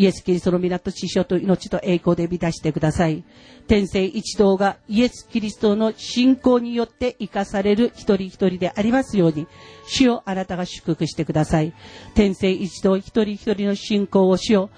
[0.00, 3.22] イエス・キリストの皆と師匠と命と栄光で満たしてください。
[3.68, 9.46] 天性一同がイエス・キリストの信仰によって生かされる一人一人でありますように、
[9.86, 11.74] 主をあなたが祝福してください。
[12.14, 14.70] 天性一同一人一人の信仰を主よ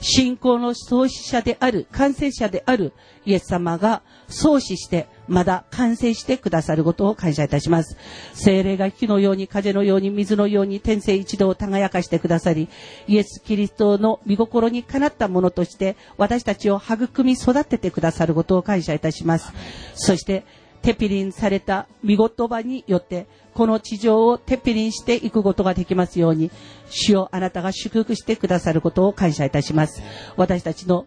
[0.00, 2.92] 信仰の創始者である、完成者である
[3.26, 7.96] イエス様が創始して、まだ完成してくださることを感謝いたします。
[8.34, 12.68] 精霊が火のように、風のように、水のように、天性一同を輝かしてくださり、
[13.06, 19.52] イエス・キリストの御心にかなったものとして、私たちを育み育ててくださることを感謝いたします。
[19.94, 20.42] そして、
[20.82, 26.50] テピリンされた見言葉によって、この地上をテピリンしていくことができますように、
[26.88, 30.02] 主をあなたが祝福してくださることを感謝いたします。
[30.36, 31.06] 私たちの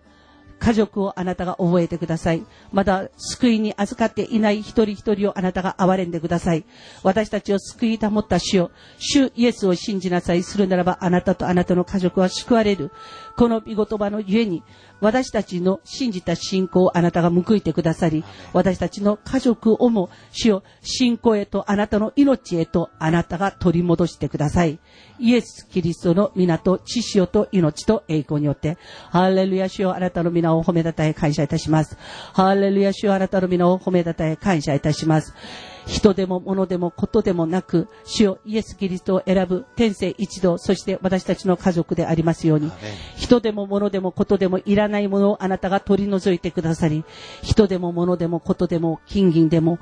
[0.64, 2.44] 家族をあなたが覚えてください。
[2.72, 6.64] まだ救いに預かっていない一人一人をあなたが憐れんでください。
[7.04, 8.72] 私たちを救い保った主を。
[8.98, 10.44] 主イエスを信じなさい。
[10.44, 12.92] するならばあなたとあなたの家族は救われる。
[13.36, 14.64] この御言葉のゆえに、
[15.02, 18.24] 私たちの信じた信仰をあなたが報いてくださり、
[18.54, 24.80] 私たちの家族をも主よ、信仰へとあなたの命へとあなたが取り戻してください。
[25.20, 28.78] イエス・キリストの皆と知潮と命と栄光によって、
[29.10, 31.98] ハレルヤ主よあなたの皆を褒めたたえ感謝いたします。
[32.34, 35.34] ハレルヤ主よあなたの皆を褒めたたえ感謝いたします。
[35.86, 42.72] 人でも物でもことでもなく、主よイエス・キリストを選ぶ天性一同、そして私たちの家族でありますように、
[43.16, 47.04] 人でも物でもことでもいらないものをあなたが取り除いてくださり、
[47.42, 49.80] 人でも物でもことでも金銀でも、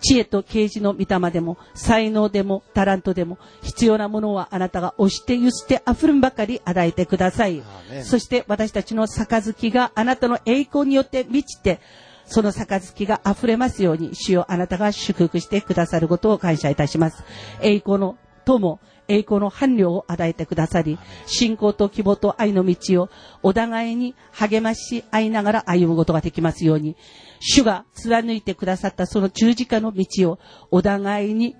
[0.00, 7.62] 知恵と啓示の御霊でも、才能でも、タラントでも、必要なものはあなたが押してゆすって溢るんばかり与えてください。
[8.04, 11.80] そして私たちの杯があなたの栄光によって満ちて、
[12.28, 17.24] その杯が溢れますように、主よあなたが祝福してくださることを感謝いたします。
[17.62, 18.78] 栄光の友、
[19.08, 23.08] 栄光の伴侶を与えてくださり、信仰と希望と愛の道を
[23.42, 26.96] お互いに励まし合いながら歩むことができますように、
[27.40, 30.38] 主が貫いてくださったその十字架の道を
[30.70, 31.56] お互いに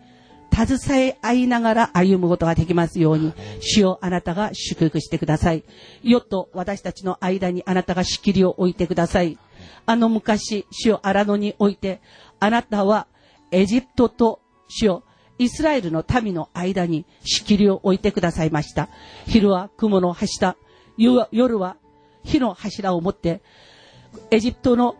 [0.53, 5.65] 携え合いながら歩むことができますように、主をあなたが祝福してください。
[6.03, 9.39] よっと私たちの間にあなたが仕切りを置いてください。
[9.87, 12.01] あの昔、主を荒野において、
[12.41, 13.07] あなたは
[13.51, 15.03] エジプトと主を
[15.39, 18.89] イスラエルの民の間に仕切りを置いてくださいました。
[19.27, 20.57] 昼は雲の柱、
[20.97, 21.77] 夜は
[22.25, 23.41] 火の柱を持って、
[24.31, 24.97] エジプトの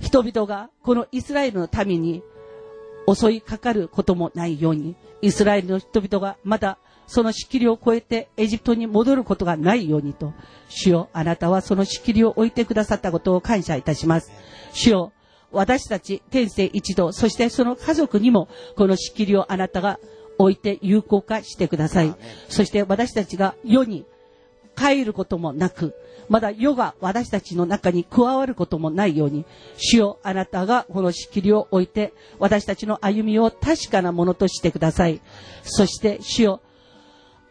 [0.00, 2.22] 人々がこのイスラエルの民に
[3.12, 10.32] 襲いかかることもないように、イスラエルの人々がまたその仕切りを超えてエジプトに戻ることがないようにと、
[10.68, 14.32] 主よ、あなたはその仕切りを置いてくださったことを感謝いたします。
[14.72, 15.12] 主よ、
[15.52, 20.00] 私たち天性一同、そしてその家族にもこの仕切りをあなたが
[20.38, 22.14] 置いて有効化してください。
[22.48, 24.04] そして私たちが世に
[24.76, 25.94] 帰ることもなく、
[26.28, 29.44] まだ世が私たちの中に加わることもないように、
[29.76, 35.20] 主よあなたがこの仕切りを置いて、私たちの歩みを確かなものとしてください。
[35.62, 36.60] そして主よ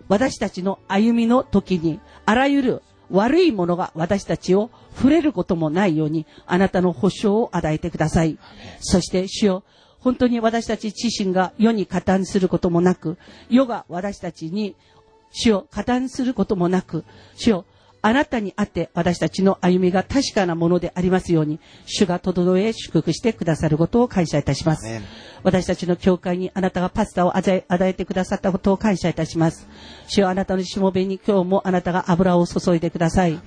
[0.07, 8.38] 私たちの歩みの時に、あらゆる悪いものが私たちを触れることもないように、あなたの保証を与えてください。
[8.80, 9.63] そして主よ、
[9.99, 13.17] 本当に私たち自身が世に加担することもなく、
[13.49, 14.75] 世が私たちに
[15.31, 17.05] 主を加担することもなく、
[17.35, 17.65] 主を
[18.05, 25.01] あなたにあって私たちの歩みが確かなものでありますように、主が整え祝福してくださることを感謝いたします。
[25.41, 29.69] 私たちの教会にあなたがパスタを与えてくださったことを感謝いたします。
[30.07, 33.39] 主よあなたのしもべに今日もあなたが油を注いでください。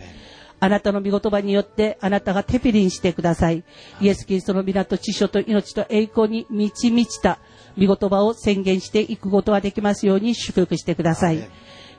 [0.58, 3.62] あなたの御言葉によってあなたがテピリンしてください。
[4.00, 7.40] イエス・キリストの皆と知書と命と栄光に満ち満ちた
[7.78, 11.46] 御言葉を宣言していくことができますように祝福してください。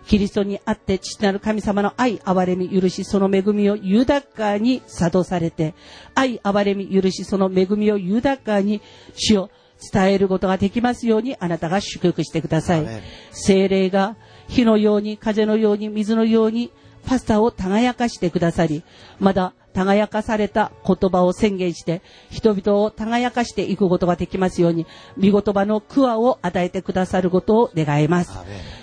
[0.08, 5.76] キリストにあって父なる神様の愛、憐れみ、許し、その恵みを豊かに諭されて、
[6.16, 8.82] 愛、憐れみ、許し、その恵みを豊かに
[9.16, 9.50] 主を
[9.92, 12.88] 伝えることができますようにあなたが祝福してください。
[13.32, 14.16] 精霊が
[14.48, 16.72] 火のように、風のように、水のように、
[17.06, 18.84] パスタを輝かしてくださり、
[19.20, 22.02] まだ輝かされた言葉を宣言して、
[22.32, 24.88] 人々を輝かしていくことができますように、
[25.20, 28.32] 御言葉のクワを与えてくださることを願います。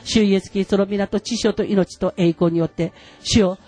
[0.04, 2.92] 主イエスキリストの皆と知性と命と栄光によって、
[3.24, 3.58] 主を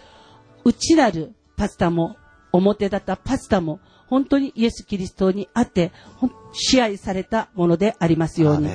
[0.65, 2.17] 内なるパスタも、
[2.53, 5.91] 表だったパスタも、本当にイエス・キリストにあって、
[6.53, 8.69] 支配されたものでありますように、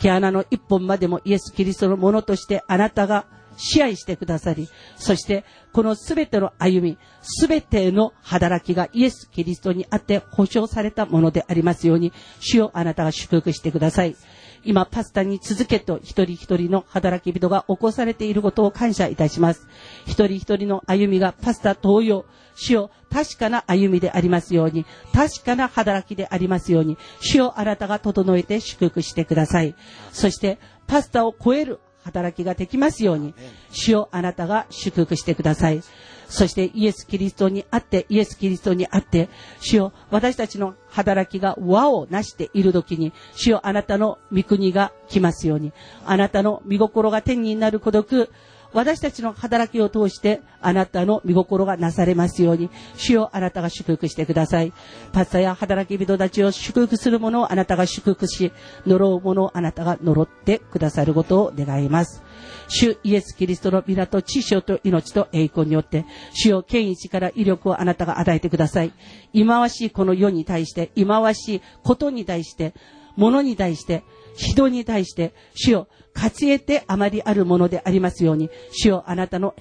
[0.00, 3.26] 毛穴の一本までもイエス・キリストのものとしてあなたが
[3.58, 14.16] 支配してくださり、そしてこのすべての歩み、すべての働きがイエス・キリストにあって保証されたものでありますように、主をあなたが祝福してください。
[14.64, 19.68] 今、パスタに続けと一人一人の働き人が起こされていることを感謝いたします。
[20.06, 22.24] 一人一人の歩みがパスタ同様、
[22.54, 29.74] 主を確かな歩みでありますように、確かな働きでありますように、主をあなたが整えて祝福してください。
[30.12, 33.34] そして、パスタを超える働きができますように、
[33.70, 35.82] 主をあなたが祝福してください。
[36.28, 39.28] そしてイエス・キリストにあって、イエス・キリストにあって、
[39.60, 45.72] 主を私たちの働きが和をなしている時に、主よあなたの御国が来ますように、
[46.04, 48.30] あなたの御心が天になる孤独、
[48.72, 54.72] 私たちの働きを通してあなたの見心がなされますように、主よあなたが祝福してください。
[55.12, 58.52] パスタや働き人たちを祝福する者をあなたが祝福し、
[58.86, 62.22] 呪う者をあなたが呪ってくださることを願います。
[62.68, 66.04] 主イエス・キリストの皆と知性と命と栄光によって、
[66.34, 68.92] 主よ権威から威力をあなたが与えてください。
[69.32, 72.74] 忌まわしいこの世に対して、忌まわしいことに対して、
[73.16, 74.04] 物に対して、
[74.38, 79.54] 人に対して、主よ、勝ち得てあまりあるものでありますように、主よ、あなたの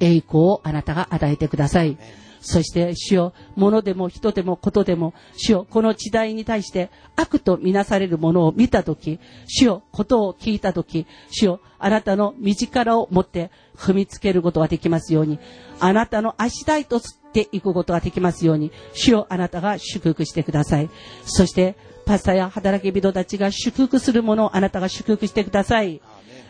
[0.00, 1.98] 栄光をあなたが与えてください。
[2.40, 15.38] そして主よ、物でも人でもことでも、主よ、この時代に対して悪とみなされるものを見たとき、主よ、ことを聞いたとき、主よ、あなたの身力を持って踏みつけることができますように、
[15.80, 20.88] あなたの足台と吸っていくことができますように、主よ、あなたが祝福してください。
[21.24, 21.76] そして、
[22.08, 26.00] パスタや働き人たちが祝福するものをあなたが祝福してください。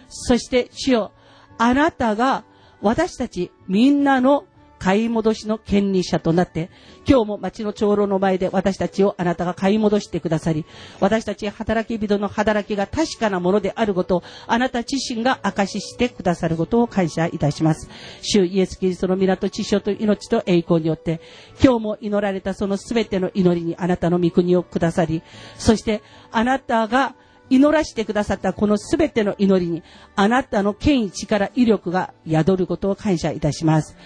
[0.09, 1.13] そして、主よ、
[1.59, 2.45] あなたが
[2.81, 4.45] 私たちみんなの
[4.79, 6.71] 買い戻しの権利者となって、
[7.09, 10.65] 今日も町の長老の前で私たちをあなたが買い戻してくださり、
[11.01, 17.89] 私たち働き人の働きが確かなものであることを、あなた自身が証ししてくださることを感謝いたします。
[18.23, 21.21] 主イエス・キリストの港、知性と命と栄光によって、
[21.63, 25.23] 今日も祈られたその全ての祈りにあなたの御国をくださり、
[25.57, 27.15] そしてあなたが
[27.51, 29.83] 祈らしてくださったこの全ての祈りに、
[30.17, 33.97] あなたの権威、力、威力が宿ることを感謝いたします。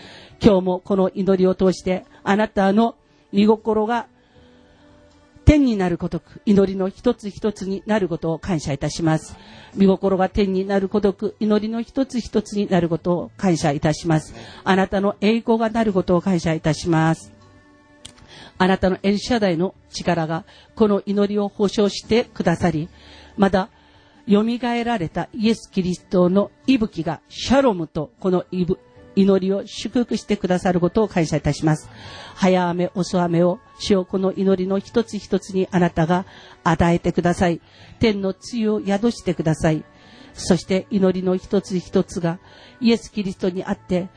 [0.44, 2.96] 今日もこの祈りを通して、あなたの
[3.32, 4.08] 見心が
[5.44, 9.36] 天になることく、祈りの一つ一つになることを感謝いたします。
[9.76, 14.34] 見心が天になることく、祈りの一つ一つになることを感謝いたします。
[14.64, 17.32] あなたの栄光がなることを感謝いたします。
[18.58, 20.44] あなたのエルシャダイの力が
[20.74, 22.88] この祈りを保証してくださり、
[23.36, 23.68] まだ
[24.28, 24.42] 蘇
[24.84, 31.88] られたイエス・キリストの息吹がシャロムとこの息吹祈りを祝福してくださることを感謝いたします。
[32.34, 36.24] 早雨、遅雨を、主よこの祈りの一つ一つにあなたが
[36.64, 37.60] 与えてください。
[37.98, 39.84] 天の梅雨を宿してください。
[40.34, 42.38] そして祈りの一つ一つが
[42.80, 44.08] イエス・キリストにあって、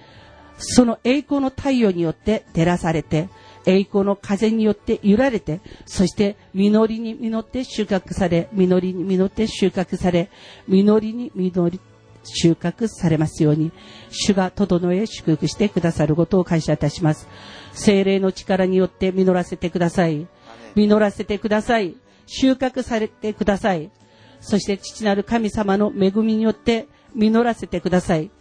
[0.57, 3.29] その栄光の太陽によって照らされて、
[3.65, 10.29] 栄光の風によって揺られて、そして実りに実って収穫され、実りに実って収穫され、
[10.67, 11.79] 実りに実り、
[12.25, 13.71] 収穫されますように、
[14.09, 17.27] 主が整え祝福してくださることを感謝いたします。
[17.73, 20.27] 精霊の力によって実らせてください。
[20.75, 21.95] 実らせてください。
[22.25, 23.91] 収穫されてください。
[24.39, 28.31] そして父なる神様の恵みによって実らせてください。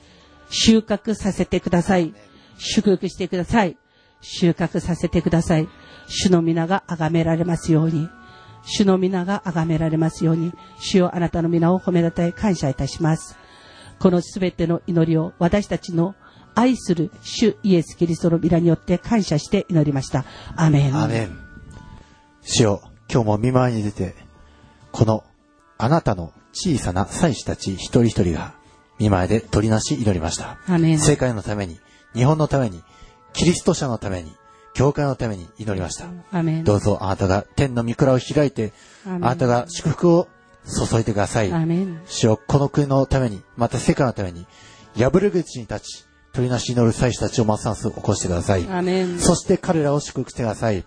[0.51, 2.15] 収穫させてください。
[2.59, 3.77] 祝福してください。
[4.21, 5.69] 収穫させてください。
[6.09, 8.09] 主の皆が崇められますように。
[8.67, 10.53] 主の皆が崇められますように。
[10.79, 13.37] 主よあなたの皆を褒めたたえ感謝いたします。
[13.99, 16.15] このすべての祈りを私たちの
[16.55, 20.25] 愛する主イエス・キリストの皆によって感謝して祈りました。
[20.57, 20.97] アメン。
[20.97, 21.39] アメン。
[22.43, 24.15] 主よ、今日も見舞いに出て、
[24.93, 25.25] この
[25.79, 28.55] あなたの小さな祭司たち一人一人が
[28.99, 30.59] 見舞いで取りなし祈りました。
[30.69, 30.99] アメン。
[30.99, 31.81] 世界のために、
[32.15, 32.83] 日本のために、
[33.33, 34.33] キリスト者のために、
[34.75, 36.07] 教会のために祈りました。
[36.65, 38.73] どうぞあなたが天の御蔵を開いて、
[39.07, 40.29] あなたが祝福を
[40.67, 41.51] 注いでください。
[42.07, 44.47] 主よこの国のために、また世界のために、
[44.97, 48.65] 破る口に立ち、取りなし祈る祭司たちをますます起こしてください。
[49.19, 50.85] そして彼らを祝福してください。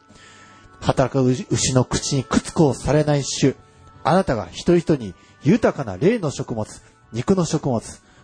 [0.82, 3.56] 働く牛の口にくつこをされない主。
[4.04, 5.14] あなたが一人一人に
[5.44, 6.68] 豊かな霊の食物、
[7.14, 7.82] 肉の食物、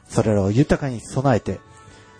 [0.07, 1.59] それらを豊かに備えて、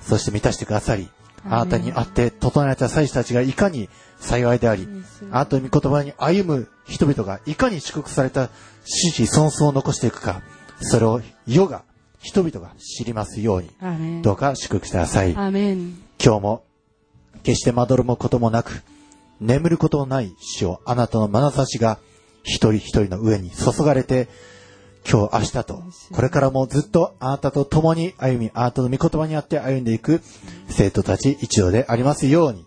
[0.02, 1.10] そして満たしてくださり、
[1.46, 3.90] あなたに会って整えられた祭司たちがいかに
[4.20, 4.88] 幸いであり、
[5.32, 8.50] あなたの御言葉に歩む人々がいかに祝福された
[8.86, 10.42] 死死孫孫を残していくか、
[10.82, 11.84] それを世が、
[12.20, 13.70] 人々が知りますように、
[14.22, 15.34] どうか祝福してください。
[16.24, 16.64] 今日も、
[17.44, 18.84] 決してまどろむこともなく、
[19.42, 22.00] 眠ることのない死をあなたの眼差しが
[22.44, 24.30] 一人一人の上に注がれて、
[25.10, 25.84] 今日、明日と、
[26.14, 30.22] これからもずっとあなたと共に歩み、あなたの御言葉にあって歩んでいく
[30.70, 32.66] 生徒たち一同でありますように、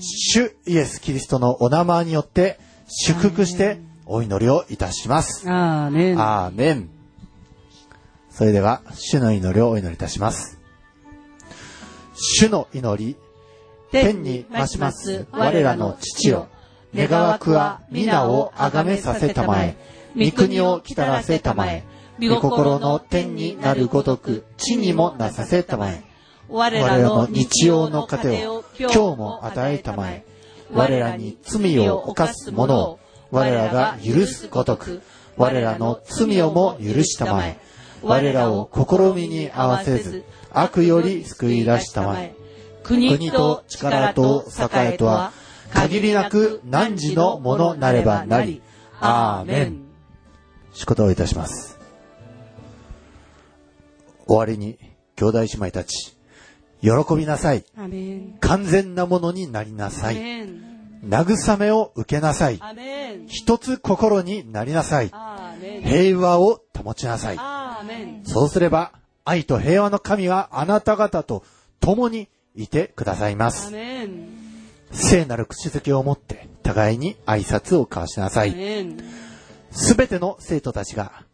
[0.00, 5.48] 主イエス・キリストのお名前によって祝福してお祈りをいたします。
[5.48, 6.20] アーメン。
[6.20, 6.90] アーメン。
[8.30, 10.58] それでは、主の祈りをお祈りいたします。
[12.14, 13.16] 主の祈り、
[13.90, 16.48] 天に増します我らの父よ、
[16.94, 19.76] 願わくは皆をあがめさせたまえ。
[20.16, 21.84] 御国を来たらせたまえ。
[22.20, 26.02] 御心の天になるごとく、地にもなさせたまえ。
[26.48, 30.24] 我らの日曜の糧を今日も与えたまえ。
[30.72, 32.98] 我らに罪を犯す者を
[33.32, 35.00] 我らが許すごとく、
[35.38, 37.58] 我らの罪をも許したまえ。
[38.02, 42.34] 我らを試みに合わせず、悪より救い出したまえ。
[42.84, 45.32] 国と力と栄とは、
[45.72, 48.60] 限りなく汝のものなればなり。
[49.00, 49.80] アーメン。
[50.74, 51.78] 祝祷いたします。
[54.26, 54.78] 終わりに、
[55.16, 56.14] 兄弟姉妹たち、
[56.82, 57.64] 喜びなさい。
[57.76, 58.36] アメン。
[58.40, 60.61] 完全なものになりなさアい。
[61.04, 62.60] 慰めを受けなさい。
[63.26, 65.10] 一つ心になりなさい。
[65.82, 67.38] 平和を保ちなさい。
[68.24, 68.92] そうすれば、
[69.24, 71.44] 愛と平和の神はあなた方と
[71.80, 73.72] 共にいてくださいまアす。
[74.92, 78.54] 聖なる口づけを持って、互いに挨拶を交わしなさアい。
[79.70, 81.24] すべての生徒たちが、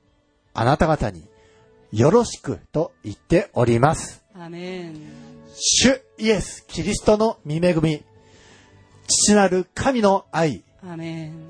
[0.54, 1.24] あなた方に、
[1.92, 4.22] よろしくと言っております。
[5.54, 8.04] 主イエス・キリストの御恵み、
[9.08, 10.62] 父なる神の愛。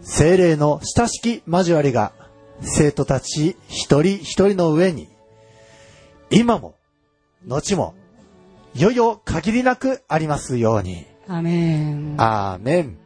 [0.01, 2.13] 精霊の親しき交わりが、
[2.63, 5.09] 生徒たち一人一人の上に、
[6.31, 6.75] 今も、
[7.47, 7.95] 後も、
[8.75, 11.05] いよいよ限りなくありますように。
[11.27, 12.15] アメン。
[12.17, 12.99] アーメン。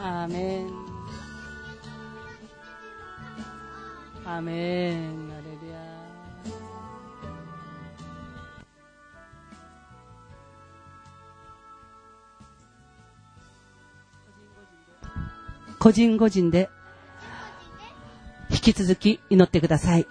[0.00, 0.70] アメン。
[4.24, 5.27] ア
[15.78, 16.70] 個人個人で
[18.50, 20.06] 引き続き祈ってください。